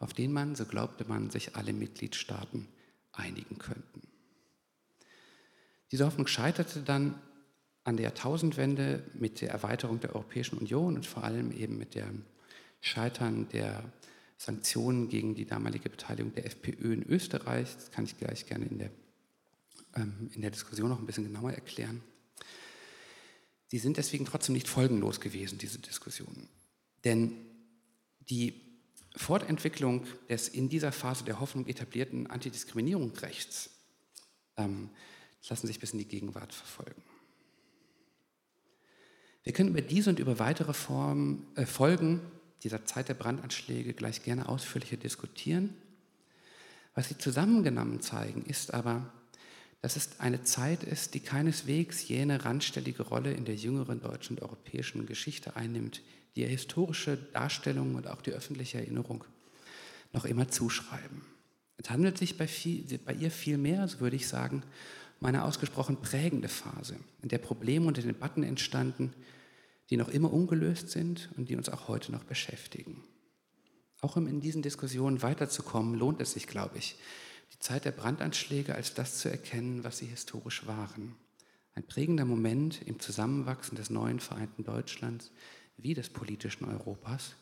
auf 0.02 0.12
den 0.12 0.32
man, 0.32 0.54
so 0.54 0.64
glaubte 0.64 1.04
man, 1.04 1.30
sich 1.30 1.56
alle 1.56 1.72
Mitgliedstaaten 1.72 2.68
einigen 3.12 3.58
könnten. 3.58 4.02
Diese 5.90 6.06
Hoffnung 6.06 6.26
scheiterte 6.26 6.80
dann 6.80 7.20
an 7.84 7.96
der 7.96 8.04
Jahrtausendwende 8.04 9.04
mit 9.14 9.40
der 9.40 9.50
Erweiterung 9.50 10.00
der 10.00 10.14
Europäischen 10.14 10.58
Union 10.58 10.96
und 10.96 11.06
vor 11.06 11.24
allem 11.24 11.52
eben 11.52 11.78
mit 11.78 11.94
dem 11.94 12.24
Scheitern 12.80 13.48
der 13.50 13.84
Sanktionen 14.38 15.08
gegen 15.08 15.34
die 15.34 15.46
damalige 15.46 15.88
Beteiligung 15.88 16.34
der 16.34 16.46
FPÖ 16.46 16.94
in 16.94 17.02
Österreich. 17.04 17.74
Das 17.74 17.90
kann 17.90 18.04
ich 18.04 18.18
gleich 18.18 18.46
gerne 18.46 18.64
in 18.66 18.78
der, 18.78 18.90
ähm, 19.94 20.30
in 20.32 20.40
der 20.40 20.50
Diskussion 20.50 20.88
noch 20.88 20.98
ein 20.98 21.06
bisschen 21.06 21.24
genauer 21.24 21.52
erklären. 21.52 22.02
Sie 23.68 23.78
sind 23.78 23.96
deswegen 23.96 24.24
trotzdem 24.24 24.54
nicht 24.54 24.68
folgenlos 24.68 25.20
gewesen, 25.20 25.58
diese 25.58 25.78
Diskussionen. 25.78 26.48
Denn 27.04 27.32
die 28.28 28.71
Fortentwicklung 29.16 30.04
des 30.28 30.48
in 30.48 30.68
dieser 30.68 30.92
Phase 30.92 31.24
der 31.24 31.40
Hoffnung 31.40 31.66
etablierten 31.66 32.26
Antidiskriminierungsrechts 32.28 33.70
ähm, 34.56 34.90
lassen 35.48 35.66
sich 35.66 35.80
bis 35.80 35.92
in 35.92 35.98
die 35.98 36.08
Gegenwart 36.08 36.52
verfolgen. 36.52 37.02
Wir 39.44 39.52
können 39.52 39.70
über 39.70 39.82
diese 39.82 40.10
und 40.10 40.18
über 40.18 40.38
weitere 40.38 40.72
Formen, 40.72 41.46
äh, 41.56 41.66
Folgen 41.66 42.20
dieser 42.62 42.84
Zeit 42.84 43.08
der 43.08 43.14
Brandanschläge 43.14 43.92
gleich 43.92 44.22
gerne 44.22 44.48
ausführlicher 44.48 44.96
diskutieren. 44.96 45.74
Was 46.94 47.08
sie 47.08 47.18
zusammengenommen 47.18 48.00
zeigen, 48.00 48.44
ist 48.44 48.72
aber, 48.72 49.12
dass 49.80 49.96
es 49.96 50.20
eine 50.20 50.44
Zeit 50.44 50.84
ist, 50.84 51.14
die 51.14 51.20
keineswegs 51.20 52.06
jene 52.06 52.44
randstellige 52.44 53.02
Rolle 53.02 53.32
in 53.32 53.44
der 53.44 53.56
jüngeren 53.56 54.00
deutschen 54.00 54.36
und 54.36 54.42
europäischen 54.42 55.06
Geschichte 55.06 55.56
einnimmt, 55.56 56.02
die 56.36 56.46
historische 56.46 57.16
Darstellung 57.16 57.94
und 57.94 58.06
auch 58.06 58.22
die 58.22 58.32
öffentliche 58.32 58.78
Erinnerung 58.78 59.24
noch 60.12 60.24
immer 60.24 60.48
zuschreiben. 60.48 61.22
Es 61.76 61.90
handelt 61.90 62.18
sich 62.18 62.38
bei, 62.38 62.46
viel, 62.46 62.98
bei 62.98 63.14
ihr 63.14 63.30
vielmehr, 63.30 63.88
so 63.88 64.00
würde 64.00 64.16
ich 64.16 64.28
sagen, 64.28 64.62
um 65.20 65.26
eine 65.26 65.44
ausgesprochen 65.44 65.96
prägende 65.96 66.48
Phase, 66.48 66.96
in 67.22 67.28
der 67.28 67.38
Probleme 67.38 67.86
und 67.86 67.96
Debatten 67.96 68.42
entstanden, 68.42 69.12
die 69.90 69.96
noch 69.96 70.08
immer 70.08 70.32
ungelöst 70.32 70.90
sind 70.90 71.30
und 71.36 71.48
die 71.48 71.56
uns 71.56 71.68
auch 71.68 71.88
heute 71.88 72.12
noch 72.12 72.24
beschäftigen. 72.24 73.02
Auch 74.00 74.16
um 74.16 74.26
in 74.26 74.40
diesen 74.40 74.62
Diskussionen 74.62 75.22
weiterzukommen, 75.22 75.94
lohnt 75.94 76.20
es 76.20 76.32
sich, 76.32 76.46
glaube 76.46 76.78
ich, 76.78 76.96
die 77.52 77.58
Zeit 77.58 77.84
der 77.84 77.92
Brandanschläge 77.92 78.74
als 78.74 78.94
das 78.94 79.18
zu 79.18 79.30
erkennen, 79.30 79.84
was 79.84 79.98
sie 79.98 80.06
historisch 80.06 80.66
waren. 80.66 81.14
Ein 81.74 81.86
prägender 81.86 82.24
Moment 82.24 82.82
im 82.82 82.98
Zusammenwachsen 82.98 83.76
des 83.76 83.90
neuen 83.90 84.20
vereinten 84.20 84.64
Deutschlands 84.64 85.30
wie 85.76 85.94
des 85.94 86.10
politischen 86.10 86.64
Europas, 86.64 87.34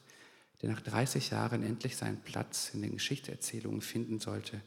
der 0.62 0.70
nach 0.70 0.80
30 0.80 1.30
Jahren 1.30 1.62
endlich 1.62 1.96
seinen 1.96 2.20
Platz 2.20 2.70
in 2.74 2.82
den 2.82 2.92
Geschichtserzählungen 2.92 3.80
finden 3.80 4.18
sollte, 4.18 4.60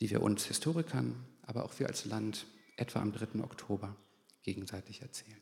die 0.00 0.10
wir 0.10 0.22
uns 0.22 0.46
Historikern, 0.46 1.14
aber 1.42 1.64
auch 1.64 1.78
wir 1.78 1.88
als 1.88 2.04
Land 2.04 2.46
etwa 2.76 3.00
am 3.00 3.12
3. 3.12 3.40
Oktober 3.42 3.94
gegenseitig 4.42 5.02
erzählen. 5.02 5.40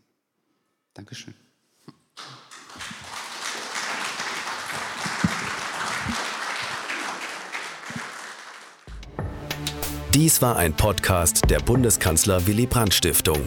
Dankeschön. 0.94 1.34
Dies 10.12 10.42
war 10.42 10.56
ein 10.56 10.74
Podcast 10.74 11.48
der 11.48 11.60
Bundeskanzler 11.60 12.44
Willy 12.46 12.66
Brandt 12.66 12.92
Stiftung. 12.92 13.46